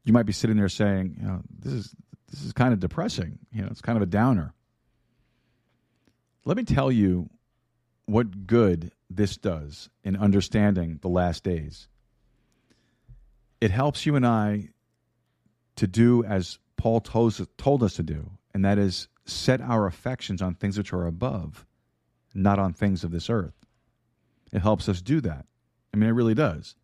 [0.05, 1.95] you might be sitting there saying, you know, this is
[2.31, 3.39] this is kind of depressing.
[3.51, 4.53] You know, it's kind of a downer.
[6.45, 7.29] Let me tell you
[8.05, 11.89] what good this does in understanding the last days.
[13.59, 14.69] It helps you and I
[15.75, 20.41] to do as Paul told, told us to do, and that is set our affections
[20.41, 21.65] on things which are above,
[22.33, 23.65] not on things of this earth.
[24.51, 25.45] It helps us do that.
[25.93, 26.75] I mean, it really does.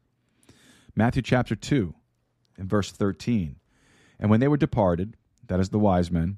[0.96, 1.94] Matthew chapter 2,
[2.58, 3.56] and verse 13.
[4.20, 5.16] And when they were departed,
[5.48, 6.38] that is the wise men,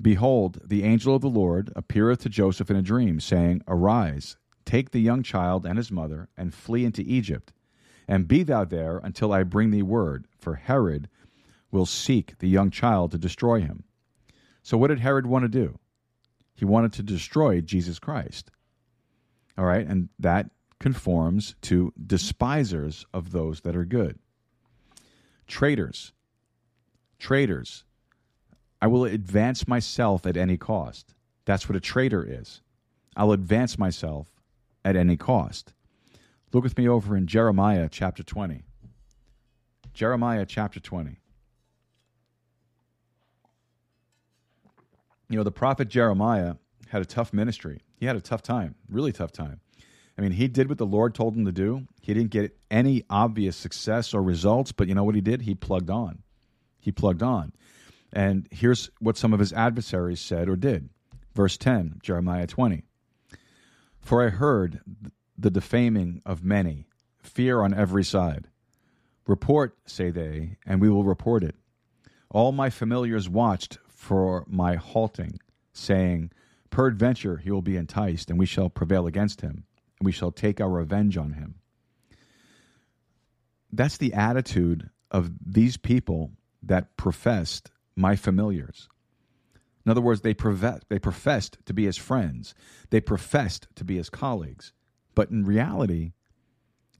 [0.00, 4.90] behold, the angel of the Lord appeareth to Joseph in a dream, saying, Arise, take
[4.90, 7.52] the young child and his mother, and flee into Egypt,
[8.08, 11.08] and be thou there until I bring thee word, for Herod
[11.70, 13.84] will seek the young child to destroy him.
[14.62, 15.78] So, what did Herod want to do?
[16.54, 18.50] He wanted to destroy Jesus Christ.
[19.56, 24.18] All right, and that conforms to despisers of those that are good.
[25.46, 26.12] Traitors.
[27.18, 27.84] Traitors.
[28.80, 31.14] I will advance myself at any cost.
[31.44, 32.62] That's what a traitor is.
[33.16, 34.28] I'll advance myself
[34.84, 35.72] at any cost.
[36.52, 38.62] Look with me over in Jeremiah chapter 20.
[39.92, 41.18] Jeremiah chapter 20.
[45.30, 46.56] You know, the prophet Jeremiah
[46.88, 47.80] had a tough ministry.
[47.94, 49.60] He had a tough time, really tough time.
[50.18, 51.86] I mean, he did what the Lord told him to do.
[52.02, 55.42] He didn't get any obvious success or results, but you know what he did?
[55.42, 56.24] He plugged on.
[56.80, 57.52] He plugged on.
[58.12, 60.90] And here's what some of his adversaries said or did.
[61.32, 62.82] Verse 10, Jeremiah 20.
[64.00, 64.80] For I heard
[65.38, 66.86] the defaming of many,
[67.22, 68.48] fear on every side.
[69.28, 71.54] Report, say they, and we will report it.
[72.30, 75.38] All my familiars watched for my halting,
[75.74, 76.30] saying,
[76.70, 79.64] Peradventure he will be enticed, and we shall prevail against him,
[79.98, 81.56] and we shall take our revenge on him.
[83.70, 86.30] That's the attitude of these people
[86.62, 88.88] that professed my familiars.
[89.84, 90.34] In other words, they,
[90.88, 92.54] they professed to be his friends.
[92.88, 94.72] They professed to be his colleagues.
[95.14, 96.12] But in reality,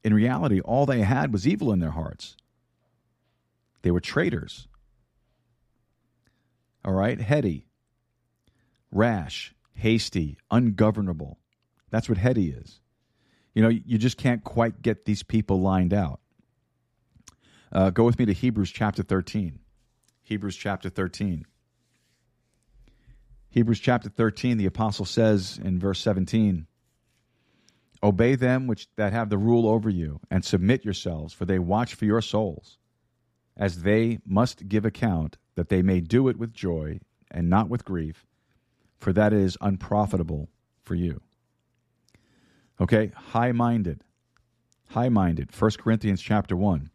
[0.04, 2.36] in reality, all they had was evil in their hearts.
[3.80, 4.68] They were traitors.
[6.84, 7.20] All right?
[7.20, 7.66] Heady,
[8.90, 11.38] rash, hasty, ungovernable.
[11.90, 12.80] That's what heady is.
[13.54, 16.20] You know, you just can't quite get these people lined out.
[17.72, 19.58] Uh, go with me to Hebrews chapter 13.
[20.22, 21.44] Hebrews chapter 13.
[23.50, 26.66] Hebrews chapter 13, the apostle says in verse 17,
[28.02, 31.94] Obey them which that have the rule over you, and submit yourselves, for they watch
[31.94, 32.78] for your souls,
[33.56, 37.84] as they must give account, that they may do it with joy and not with
[37.84, 38.26] grief,
[38.98, 40.48] for that is unprofitable
[40.82, 41.20] for you.
[42.80, 44.02] Okay, high minded.
[44.88, 45.50] High minded.
[45.56, 46.90] 1 Corinthians chapter 1.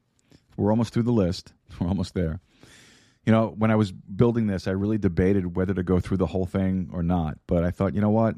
[0.57, 1.53] We're almost through the list.
[1.79, 2.39] We're almost there.
[3.25, 6.27] You know, when I was building this, I really debated whether to go through the
[6.27, 7.37] whole thing or not.
[7.47, 8.35] But I thought, you know what?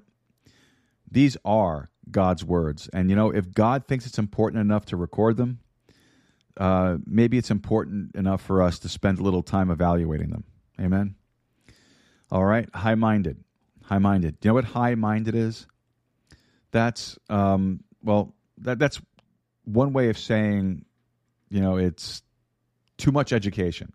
[1.09, 2.89] These are God's words.
[2.93, 5.59] And, you know, if God thinks it's important enough to record them,
[6.57, 10.43] uh, maybe it's important enough for us to spend a little time evaluating them.
[10.79, 11.15] Amen?
[12.31, 13.43] All right, high minded.
[13.83, 14.39] High minded.
[14.39, 15.65] Do you know what high minded is?
[16.71, 18.99] That's, um, well, that, that's
[19.63, 20.85] one way of saying,
[21.49, 22.21] you know, it's
[22.97, 23.93] too much education.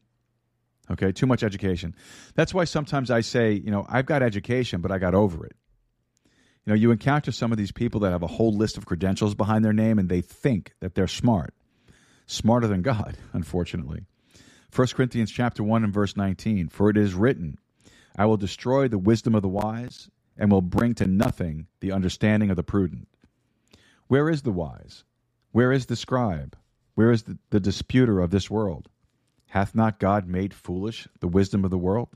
[0.90, 1.94] Okay, too much education.
[2.34, 5.54] That's why sometimes I say, you know, I've got education, but I got over it.
[6.64, 9.34] You know, you encounter some of these people that have a whole list of credentials
[9.34, 11.54] behind their name and they think that they're smart.
[12.26, 14.04] Smarter than God, unfortunately.
[14.74, 17.58] 1 Corinthians chapter 1 and verse 19, for it is written,
[18.16, 22.50] I will destroy the wisdom of the wise and will bring to nothing the understanding
[22.50, 23.08] of the prudent.
[24.08, 25.04] Where is the wise?
[25.52, 26.56] Where is the scribe?
[26.94, 28.88] Where is the, the disputer of this world?
[29.48, 32.08] Hath not God made foolish the wisdom of the world?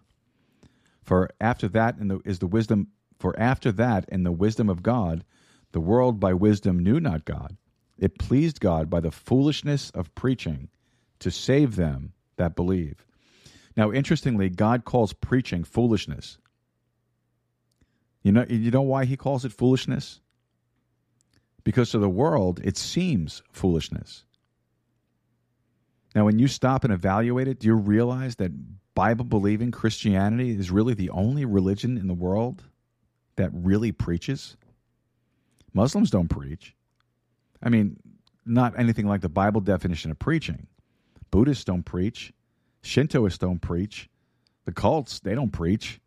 [1.03, 2.89] For after that the, is the wisdom
[3.19, 5.25] for after that in the wisdom of God
[5.73, 7.57] the world by wisdom knew not God.
[7.99, 10.69] It pleased God by the foolishness of preaching
[11.21, 13.07] to save them that believe.
[13.77, 16.39] Now interestingly, God calls preaching foolishness.
[18.23, 20.21] You know you know why he calls it foolishness?
[21.65, 24.25] Because to the world it seems foolishness.
[26.17, 28.51] Now, when you stop and evaluate it, do you realize that
[28.95, 32.63] Bible believing Christianity is really the only religion in the world
[33.37, 34.57] that really preaches?
[35.75, 36.75] Muslims don't preach.
[37.67, 37.97] I mean,
[38.47, 40.69] not anything like the Bible definition of preaching.
[41.33, 42.33] Buddhists don't preach.
[42.85, 44.09] Shintoists don't preach.
[44.67, 46.01] The cults, they don't preach.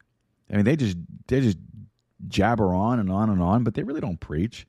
[0.50, 0.96] I mean, they just
[1.28, 1.58] they just
[2.30, 4.66] jabber on and on and on, but they really don't preach.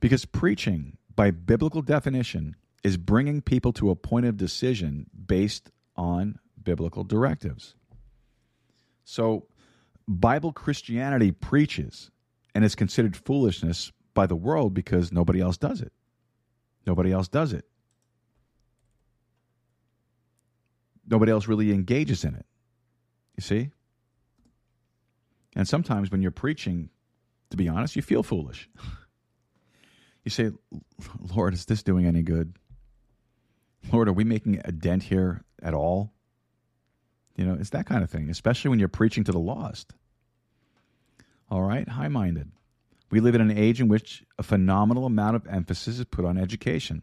[0.00, 6.40] Because preaching, by biblical definition, is bringing people to a point of decision based on
[6.60, 7.76] biblical directives.
[9.04, 9.46] So,
[10.08, 12.10] Bible Christianity preaches
[12.52, 15.92] and is considered foolishness by the world because nobody else does it.
[16.86, 17.66] Nobody else does it.
[21.06, 22.46] Nobody else really engages in it.
[23.36, 23.70] You see?
[25.54, 26.90] And sometimes when you're preaching,
[27.50, 28.68] to be honest, you feel foolish.
[30.24, 30.50] you say,
[31.34, 32.54] Lord, is this doing any good?
[33.92, 36.12] Lord, are we making a dent here at all?
[37.36, 39.92] You know, it's that kind of thing, especially when you're preaching to the lost.
[41.50, 42.50] All right, high minded.
[43.14, 46.36] We live in an age in which a phenomenal amount of emphasis is put on
[46.36, 47.00] education.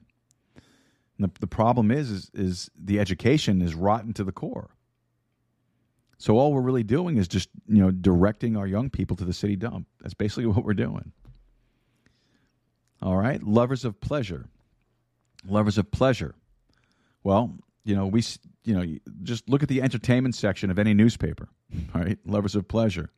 [1.17, 4.71] And the, the problem is, is, is the education is rotten to the core.
[6.17, 9.31] So all we're really doing is just, you know, directing our young people to the
[9.31, 9.87] city dump.
[10.01, 11.13] That's basically what we're doing.
[13.01, 14.49] All right, lovers of pleasure.
[15.47, 16.35] Lovers of pleasure.
[17.23, 17.55] Well,
[17.85, 18.21] you know, we,
[18.65, 21.47] you know, just look at the entertainment section of any newspaper,
[21.95, 22.19] all right?
[22.25, 23.11] Lovers of pleasure.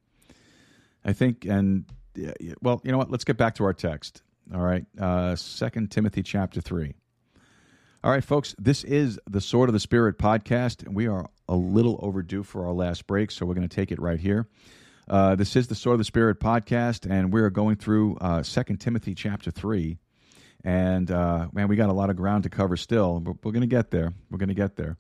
[1.04, 3.12] I think, and yeah, yeah, well, you know what?
[3.12, 4.22] Let's get back to our text.
[4.54, 6.94] All right, uh, Second Timothy chapter three.
[8.04, 11.56] All right, folks, this is the Sword of the Spirit podcast, and we are a
[11.56, 14.48] little overdue for our last break, so we're going to take it right here.
[15.08, 18.44] Uh, this is the Sword of the Spirit podcast, and we are going through uh,
[18.44, 19.98] Second Timothy chapter three.
[20.64, 23.62] And uh, man, we got a lot of ground to cover still, but we're going
[23.62, 24.14] to get there.
[24.30, 24.98] We're going to get there.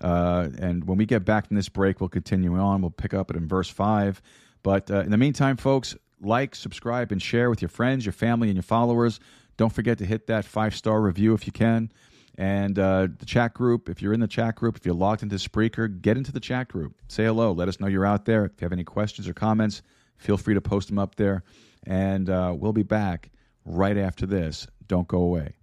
[0.00, 2.80] Uh, and when we get back from this break, we'll continue on.
[2.80, 4.20] We'll pick up it in verse 5.
[4.62, 8.48] But uh, in the meantime, folks, like, subscribe, and share with your friends, your family,
[8.48, 9.20] and your followers.
[9.56, 11.90] Don't forget to hit that five star review if you can.
[12.38, 15.36] And uh, the chat group, if you're in the chat group, if you're logged into
[15.36, 16.94] Spreaker, get into the chat group.
[17.08, 17.52] Say hello.
[17.52, 18.44] Let us know you're out there.
[18.44, 19.82] If you have any questions or comments,
[20.18, 21.44] feel free to post them up there.
[21.86, 23.30] And uh, we'll be back
[23.64, 24.66] right after this.
[24.86, 25.54] Don't go away.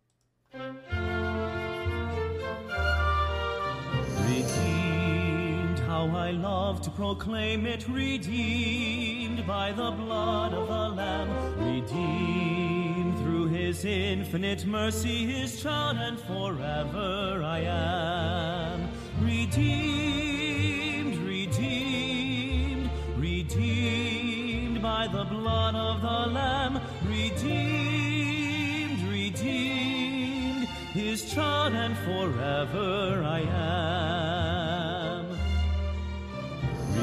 [6.07, 7.87] How I love to proclaim it.
[7.87, 11.29] Redeemed by the blood of the Lamb.
[11.57, 18.89] Redeemed through his infinite mercy, his child, and forever I am.
[19.21, 26.81] Redeemed, redeemed, redeemed by the blood of the Lamb.
[27.07, 34.62] Redeemed, redeemed, his child, and forever I am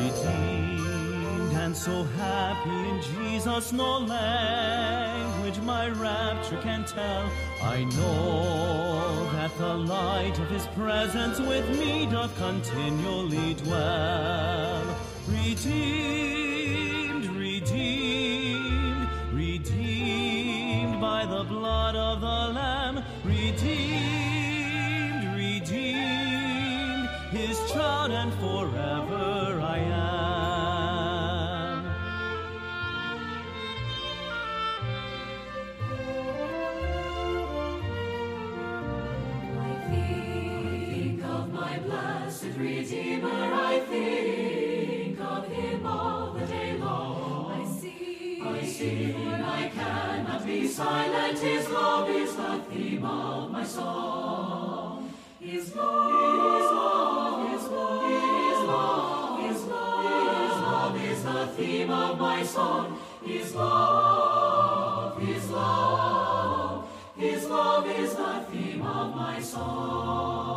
[0.01, 0.61] redeemed
[1.71, 7.31] and so happy in Jesus, no language my rapture can tell.
[7.63, 14.97] I know that the light of his presence with me doth continually dwell.
[15.29, 23.05] Redeemed, redeemed, redeemed by the blood of the Lamb.
[23.25, 23.65] Redeemed,
[25.37, 28.80] redeemed, his child, and forever
[50.81, 51.39] silent.
[51.39, 55.13] His love is the theme of my song.
[55.39, 58.05] His love, His love, His love,
[58.49, 62.99] His love, His love, His love is the theme of my song.
[63.25, 70.50] His love, His love, His love is the theme of my song.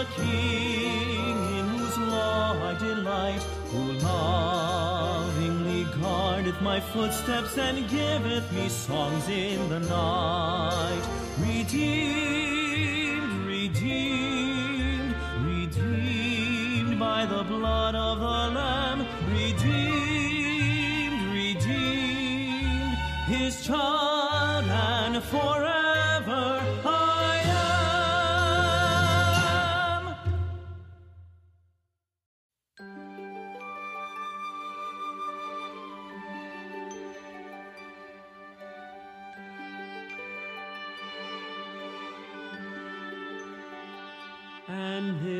[0.00, 8.68] The King in whose law I delight, who lovingly guardeth my footsteps and giveth me
[8.70, 11.02] songs in the night.
[11.38, 15.14] Redeemed, redeemed,
[15.44, 19.06] redeemed by the blood of the Lamb.
[19.30, 22.96] Redeemed, redeemed,
[23.26, 25.59] his child, and forever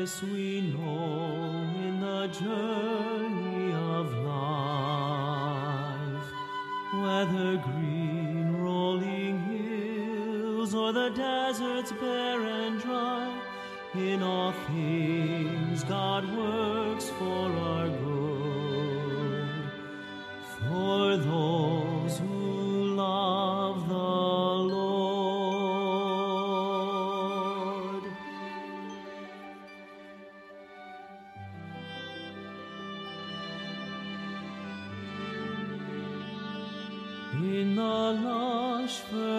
[0.01, 5.43] this we know in the journey of life,
[7.03, 13.31] whether green rolling hills or the deserts bare and dry,
[13.93, 19.49] in all things God works for our good.
[20.67, 22.40] For those who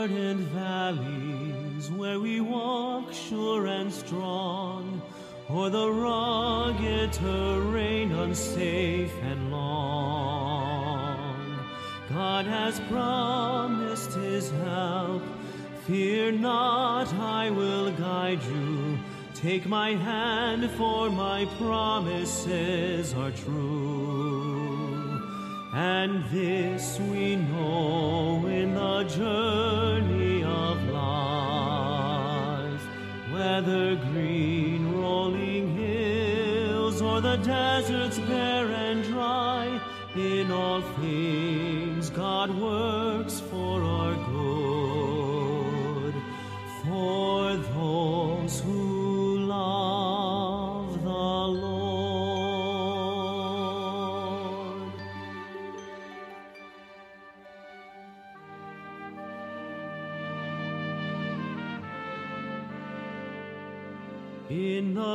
[0.08, 5.00] verdant valleys where we walk sure and strong,
[5.48, 11.28] o'er the rugged terrain unsafe and long,
[12.12, 15.22] God has promised his help.
[15.86, 18.98] Fear not, I will guide you.
[19.34, 24.71] Take my hand, for my promises are true.
[25.74, 32.82] And this we know in the journey of life,
[33.32, 39.80] whether green rolling hills or the deserts bare and dry.
[40.14, 43.40] In all things, God works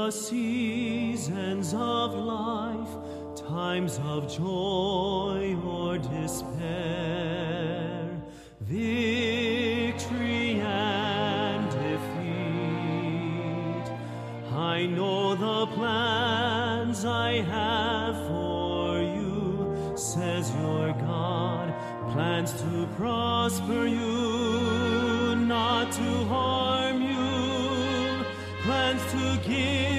[0.08, 2.88] the seasons of life,
[3.36, 8.08] times of joy or despair,
[8.62, 11.92] victory and defeat,
[14.56, 21.74] I know the plans I have for you, says your God,
[22.14, 27.18] plans to prosper you, not to harm you
[28.68, 29.97] plans to give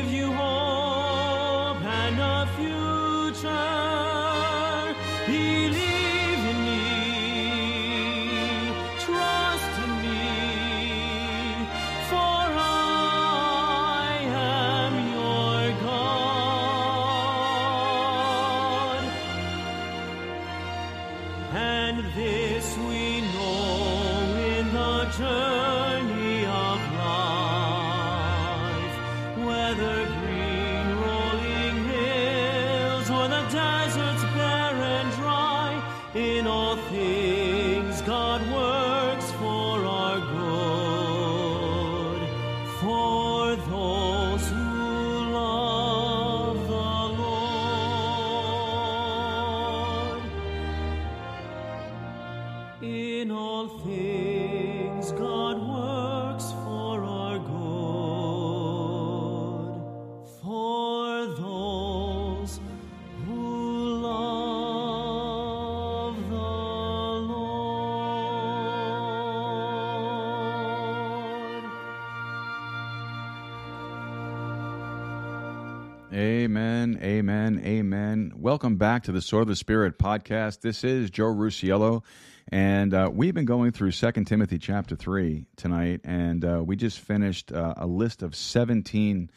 [78.41, 80.61] Welcome back to the Sword of the Spirit podcast.
[80.61, 82.05] This is Joe Rusiello,
[82.47, 87.01] and uh, we've been going through Second Timothy chapter 3 tonight, and uh, we just
[87.01, 89.29] finished uh, a list of 17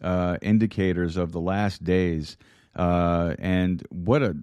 [0.00, 2.38] uh, indicators of the last days.
[2.74, 4.34] Uh, and what a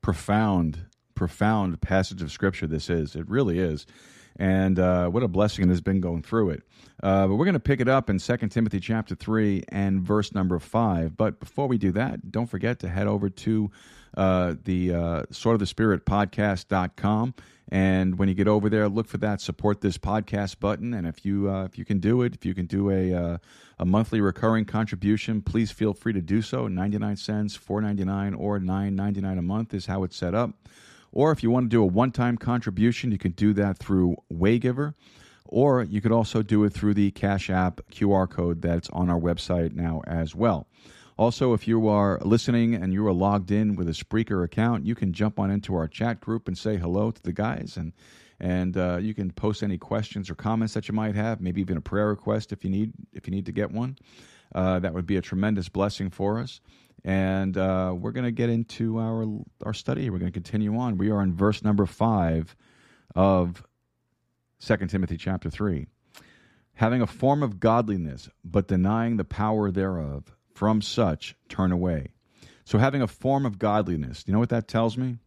[0.00, 0.84] profound,
[1.14, 3.14] profound passage of Scripture this is.
[3.14, 3.86] It really is.
[4.36, 6.62] And uh, what a blessing it has been going through it.
[7.02, 10.34] Uh, but we're going to pick it up in 2 Timothy chapter 3 and verse
[10.34, 11.16] number 5.
[11.16, 13.70] But before we do that, don't forget to head over to
[14.16, 17.34] uh, the uh, Sword of the Spirit podcast.com.
[17.70, 20.92] And when you get over there, look for that support this podcast button.
[20.92, 23.38] And if you uh, if you can do it, if you can do a uh,
[23.78, 26.68] a monthly recurring contribution, please feel free to do so.
[26.68, 30.16] Ninety nine cents, four ninety nine, or nine ninety nine a month is how it's
[30.16, 30.68] set up.
[31.12, 34.16] Or if you want to do a one time contribution, you can do that through
[34.32, 34.94] Waygiver.
[35.46, 39.20] Or you could also do it through the Cash App QR code that's on our
[39.20, 40.66] website now as well.
[41.18, 44.94] Also, if you are listening and you are logged in with a Spreaker account, you
[44.94, 47.92] can jump on into our chat group and say hello to the guys, and
[48.40, 51.76] and uh, you can post any questions or comments that you might have, maybe even
[51.76, 53.98] a prayer request if you need if you need to get one.
[54.54, 56.60] Uh, that would be a tremendous blessing for us.
[57.04, 59.26] And uh, we're going to get into our
[59.64, 60.08] our study.
[60.08, 60.98] We're going to continue on.
[60.98, 62.54] We are in verse number five
[63.14, 63.64] of
[64.58, 65.86] Second Timothy chapter three.
[66.74, 72.12] Having a form of godliness, but denying the power thereof, from such turn away.
[72.64, 75.18] So, having a form of godliness, you know what that tells me?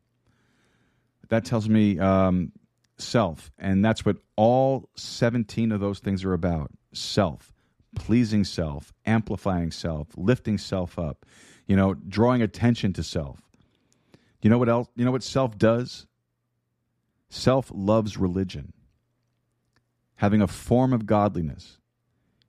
[1.30, 2.52] That tells me um,
[2.98, 3.52] self.
[3.58, 7.52] And that's what all 17 of those things are about self,
[7.96, 11.26] pleasing self, amplifying self, lifting self up,
[11.68, 13.42] you know, drawing attention to self.
[14.42, 14.88] You know what else?
[14.96, 16.06] You know what self does?
[17.30, 18.74] Self loves religion,
[20.16, 21.80] having a form of godliness.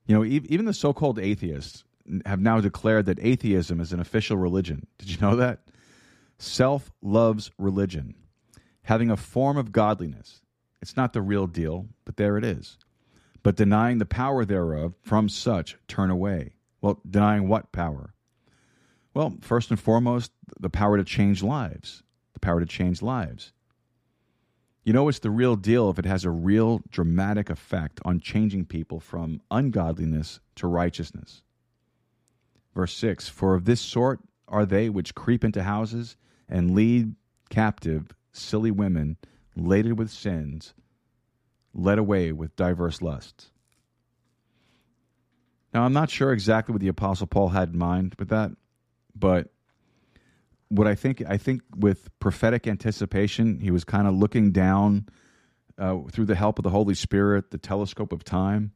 [0.05, 1.83] You know, even the so called atheists
[2.25, 4.87] have now declared that atheism is an official religion.
[4.97, 5.59] Did you know that?
[6.37, 8.13] Self loves religion,
[8.83, 10.41] having a form of godliness.
[10.81, 12.77] It's not the real deal, but there it is.
[13.41, 16.53] But denying the power thereof, from such turn away.
[16.81, 18.13] Well, denying what power?
[19.17, 22.03] Well, first and foremost, the power to change lives.
[22.33, 23.51] The power to change lives.
[24.83, 28.65] You know, it's the real deal if it has a real dramatic effect on changing
[28.65, 31.41] people from ungodliness to righteousness.
[32.75, 36.15] Verse 6 For of this sort are they which creep into houses
[36.47, 37.15] and lead
[37.49, 39.17] captive silly women
[39.55, 40.75] laden with sins,
[41.73, 43.49] led away with diverse lusts.
[45.73, 48.51] Now, I'm not sure exactly what the Apostle Paul had in mind with that.
[49.19, 49.49] But
[50.69, 55.07] what I think I think with prophetic anticipation, he was kind of looking down
[55.77, 58.71] uh, through the help of the Holy Spirit, the telescope of time,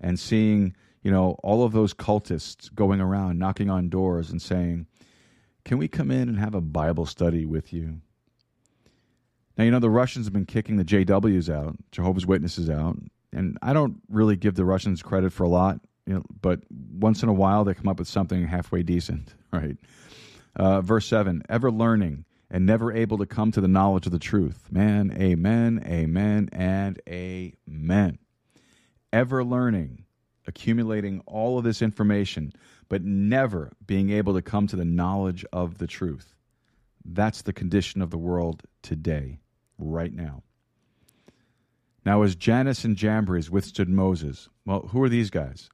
[0.00, 4.86] and seeing you know all of those cultists going around knocking on doors and saying,
[5.64, 8.00] "Can we come in and have a Bible study with you?"
[9.56, 12.98] Now you know the Russians have been kicking the JWs out, Jehovah's Witnesses out,
[13.32, 17.22] and I don't really give the Russians credit for a lot, you know, but once
[17.22, 19.76] in a while they come up with something halfway decent, right?
[20.56, 24.18] Uh, verse 7 ever learning and never able to come to the knowledge of the
[24.18, 24.68] truth.
[24.70, 28.18] Man, amen, amen, and amen.
[29.12, 30.04] Ever learning,
[30.46, 32.52] accumulating all of this information,
[32.88, 36.34] but never being able to come to the knowledge of the truth.
[37.04, 39.38] That's the condition of the world today,
[39.78, 40.42] right now.
[42.04, 45.70] Now, as Jannes and Jambres withstood Moses, well, who are these guys?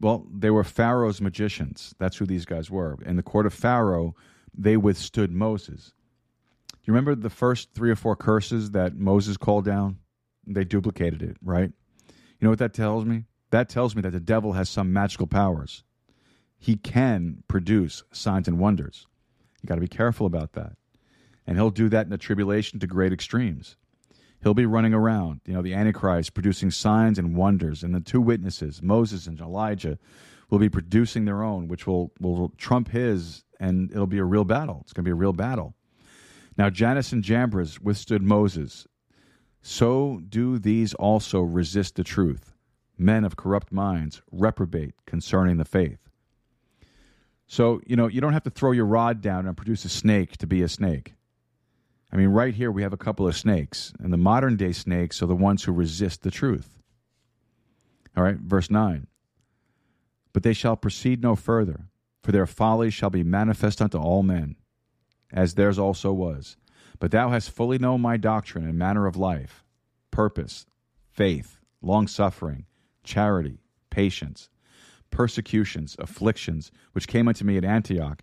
[0.00, 1.94] Well, they were Pharaoh's magicians.
[1.98, 2.96] That's who these guys were.
[3.04, 4.14] In the court of Pharaoh,
[4.56, 5.92] they withstood Moses.
[6.72, 9.98] Do you remember the first three or four curses that Moses called down?
[10.46, 11.70] They duplicated it, right?
[12.08, 13.24] You know what that tells me?
[13.50, 15.84] That tells me that the devil has some magical powers.
[16.58, 19.06] He can produce signs and wonders.
[19.62, 20.72] You got to be careful about that.
[21.46, 23.76] And he'll do that in the tribulation to great extremes.
[24.42, 28.20] He'll be running around, you know, the Antichrist producing signs and wonders, and the two
[28.20, 29.98] witnesses, Moses and Elijah,
[30.48, 34.44] will be producing their own, which will, will trump his, and it'll be a real
[34.44, 34.80] battle.
[34.82, 35.74] It's going to be a real battle.
[36.56, 38.86] Now, Jannes and Jambres withstood Moses.
[39.62, 42.54] So do these also resist the truth.
[42.96, 45.98] Men of corrupt minds reprobate concerning the faith.
[47.46, 50.36] So, you know, you don't have to throw your rod down and produce a snake
[50.38, 51.14] to be a snake.
[52.12, 55.22] I mean, right here we have a couple of snakes, and the modern day snakes
[55.22, 56.78] are the ones who resist the truth.
[58.16, 59.06] All right, verse 9.
[60.32, 61.86] But they shall proceed no further,
[62.22, 64.56] for their folly shall be manifest unto all men,
[65.32, 66.56] as theirs also was.
[66.98, 69.64] But thou hast fully known my doctrine and manner of life,
[70.10, 70.66] purpose,
[71.12, 72.66] faith, long suffering,
[73.04, 74.50] charity, patience,
[75.10, 78.22] persecutions, afflictions, which came unto me at Antioch,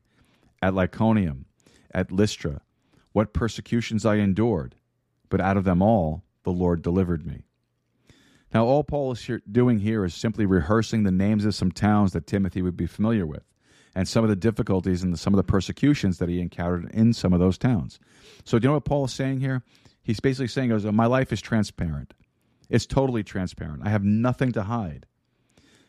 [0.61, 1.45] at Iconium,
[1.91, 2.61] at Lystra
[3.17, 4.75] what persecutions I endured,
[5.27, 7.45] but out of them all the Lord delivered me.
[8.53, 12.13] Now, all Paul is here, doing here is simply rehearsing the names of some towns
[12.13, 13.41] that Timothy would be familiar with,
[13.95, 17.33] and some of the difficulties and some of the persecutions that he encountered in some
[17.33, 17.99] of those towns.
[18.45, 19.63] So, do you know what Paul is saying here?
[20.03, 22.13] He's basically saying, oh, goes, My life is transparent.
[22.69, 23.81] It's totally transparent.
[23.83, 25.07] I have nothing to hide.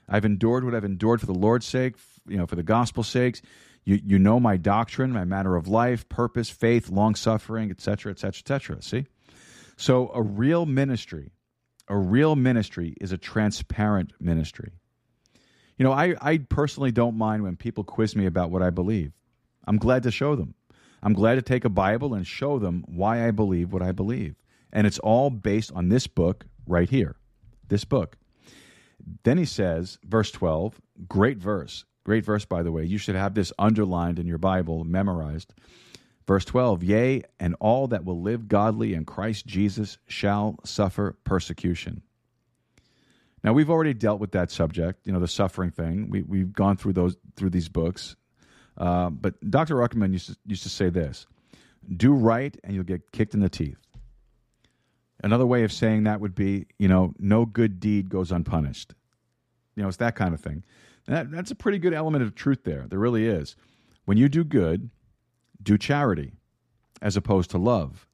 [0.09, 1.97] I've endured what I've endured for the Lord's sake,
[2.27, 3.43] you know, for the gospel's sakes.
[3.89, 8.41] You, you know my doctrine, my manner of life, purpose, faith, long suffering, etc., etc.,
[8.41, 8.83] etc.
[8.83, 9.07] See?
[9.79, 11.33] So a real ministry,
[11.89, 14.73] a real ministry is a transparent ministry.
[15.79, 19.15] You know, I, I personally don't mind when people quiz me about what I believe.
[19.67, 20.53] I'm glad to show them.
[21.03, 24.35] I'm glad to take a Bible and show them why I believe what I believe.
[24.71, 27.17] And it's all based on this book right here.
[27.69, 28.19] This book.
[29.23, 30.79] Then he says, verse 12,
[31.09, 31.87] great verse.
[32.09, 32.85] Great verse, by the way.
[32.85, 35.53] You should have this underlined in your Bible, memorized.
[36.27, 42.01] Verse 12 Yea, and all that will live godly in Christ Jesus shall suffer persecution.
[43.45, 46.09] Now we've already dealt with that subject, you know, the suffering thing.
[46.09, 48.17] We, we've gone through those through these books,
[48.79, 49.75] uh, but Dr.
[49.75, 51.27] Ruckman used to, used to say this:
[51.95, 53.87] "Do right, and you'll get kicked in the teeth."
[55.23, 58.95] Another way of saying that would be, you know, no good deed goes unpunished.
[59.77, 60.65] You know, it's that kind of thing.
[61.09, 62.85] That, that's a pretty good element of truth there.
[62.87, 63.57] There really is.
[64.05, 64.91] When you do good,
[65.63, 66.33] do charity
[67.01, 68.07] as opposed to love,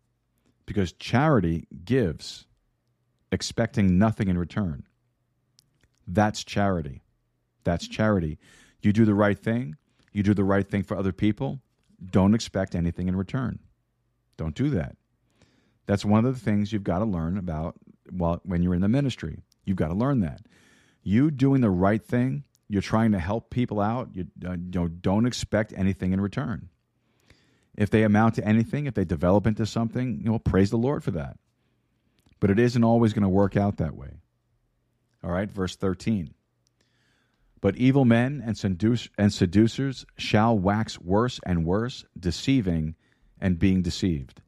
[0.64, 2.46] because charity gives,
[3.32, 4.84] expecting nothing in return.
[6.06, 7.02] That's charity.
[7.64, 8.38] That's charity.
[8.80, 9.76] You do the right thing,
[10.12, 11.60] you do the right thing for other people,
[12.10, 13.58] don't expect anything in return.
[14.36, 14.96] Don't do that.
[15.86, 17.76] That's one of the things you've got to learn about
[18.10, 19.42] while, when you're in the ministry.
[19.64, 20.42] You've got to learn that.
[21.02, 24.10] You doing the right thing you're trying to help people out.
[24.14, 26.68] You, uh, you know, don't expect anything in return.
[27.76, 31.02] If they amount to anything, if they develop into something, you know, praise the Lord
[31.02, 31.38] for that.
[32.40, 34.20] But it isn't always going to work out that way.
[35.22, 36.34] All right, verse 13.
[37.60, 42.94] But evil men and, seduce, and seducers shall wax worse and worse, deceiving
[43.40, 44.42] and being deceived.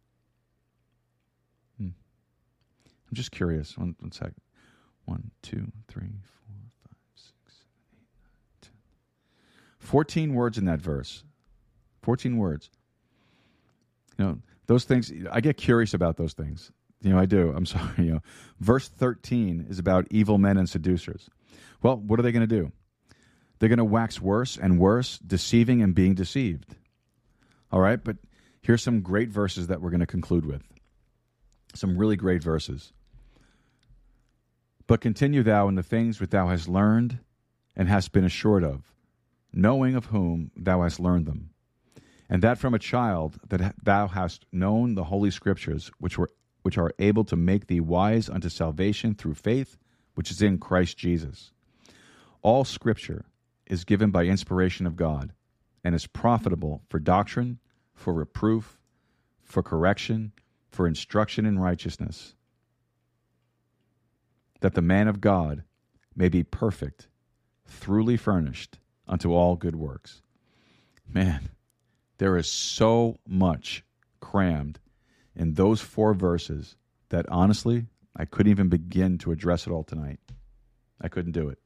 [1.79, 1.89] Hmm.
[3.09, 3.77] I'm just curious.
[3.79, 4.41] One, one second.
[5.07, 6.11] One, two, three,
[9.87, 11.23] 14 words in that verse.
[12.03, 12.71] 14 words.
[14.19, 16.73] You know, those things, I get curious about those things.
[17.03, 17.53] You know, I do.
[17.55, 17.93] I'm sorry.
[17.99, 18.23] You know,
[18.59, 21.31] verse 13 is about evil men and seducers.
[21.83, 22.73] Well, what are they going to do?
[23.59, 26.75] They're going to wax worse and worse, deceiving and being deceived.
[27.71, 28.17] All right, but
[28.63, 30.63] here's some great verses that we're going to conclude with.
[31.75, 32.93] Some really great verses.
[34.87, 37.19] But continue thou in the things which thou hast learned
[37.77, 38.93] and hast been assured of,
[39.53, 41.51] knowing of whom thou hast learned them,
[42.29, 46.31] and that from a child that thou hast known the holy scriptures, which were
[46.63, 49.79] which are able to make thee wise unto salvation through faith,
[50.17, 51.53] which is in Christ Jesus.
[52.43, 53.27] All scripture
[53.67, 55.33] is given by inspiration of God,
[55.85, 57.61] and is profitable for doctrine,
[57.95, 58.81] for reproof,
[59.45, 60.33] for correction,
[60.69, 62.35] for instruction in righteousness,
[64.61, 65.63] that the man of God
[66.17, 67.07] may be perfect,
[67.65, 68.79] thoroughly furnished
[69.09, 70.23] unto all good works.
[71.09, 71.51] Man,
[72.19, 73.85] there is so much
[74.21, 74.79] crammed
[75.35, 76.77] in those four verses
[77.11, 80.19] that honestly, I couldn't even begin to address it all tonight.
[81.01, 81.59] I couldn't do it.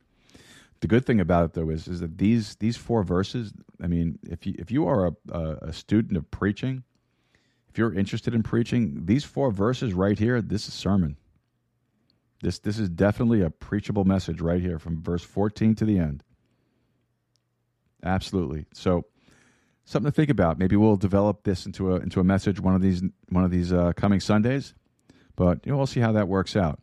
[0.81, 3.53] The good thing about it, though, is is that these these four verses.
[3.83, 6.85] I mean, if you if you are a, a, student of preaching,
[7.69, 11.17] if you're interested in preaching, these four verses right here, this is sermon.
[12.41, 16.25] This this is definitely a preachable message right here from verse 14 to the end.
[18.05, 18.67] Absolutely.
[18.73, 19.05] So
[19.85, 20.59] something to think about.
[20.59, 23.73] Maybe we'll develop this into a into a message one of these one of these
[23.73, 24.75] uh, coming Sundays,
[25.37, 26.81] but you know we'll see how that works out.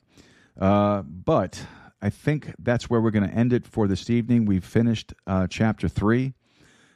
[0.60, 1.66] Uh, but
[2.02, 4.46] I think that's where we're going to end it for this evening.
[4.46, 6.34] We've finished uh, chapter three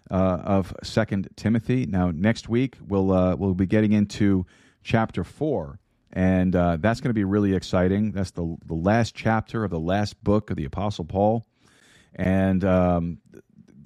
[0.10, 1.85] uh, of Second Timothy.
[1.85, 4.45] Now next week we'll uh, we'll be getting into
[4.84, 5.80] chapter four.
[6.14, 8.11] And uh, that's going to be really exciting.
[8.11, 11.45] That's the the last chapter of the last book of the Apostle Paul,
[12.14, 13.19] and um,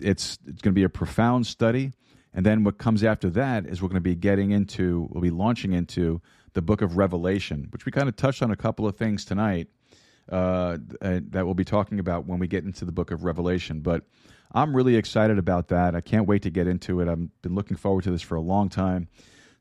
[0.02, 1.92] it's it's going to be a profound study.
[2.34, 5.30] And then what comes after that is we're going to be getting into, we'll be
[5.30, 8.98] launching into the book of Revelation, which we kind of touched on a couple of
[8.98, 9.70] things tonight
[10.30, 13.80] uh, that we'll be talking about when we get into the book of Revelation.
[13.80, 14.04] But
[14.52, 15.96] I'm really excited about that.
[15.96, 17.08] I can't wait to get into it.
[17.08, 19.08] I've been looking forward to this for a long time.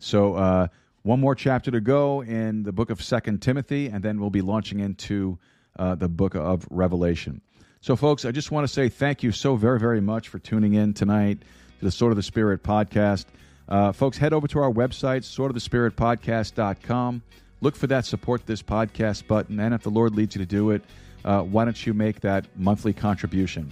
[0.00, 0.68] So, uh,
[1.02, 4.40] one more chapter to go in the book of Second Timothy, and then we'll be
[4.40, 5.38] launching into
[5.78, 7.42] uh, the book of Revelation.
[7.84, 10.72] So, folks, I just want to say thank you so very, very much for tuning
[10.72, 11.40] in tonight
[11.80, 13.26] to the Sword of the Spirit podcast.
[13.68, 17.22] Uh, folks, head over to our website, swordofthespiritpodcast.com.
[17.60, 20.70] Look for that support this podcast button, and if the Lord leads you to do
[20.70, 20.82] it,
[21.26, 23.70] uh, why don't you make that monthly contribution?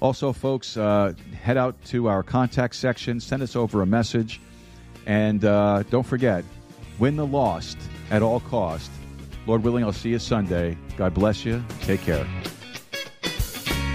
[0.00, 4.40] Also, folks, uh, head out to our contact section, send us over a message,
[5.06, 6.44] and uh, don't forget,
[6.98, 7.78] win the lost
[8.10, 8.90] at all cost.
[9.46, 10.76] Lord willing, I'll see you Sunday.
[10.96, 11.64] God bless you.
[11.82, 12.26] Take care.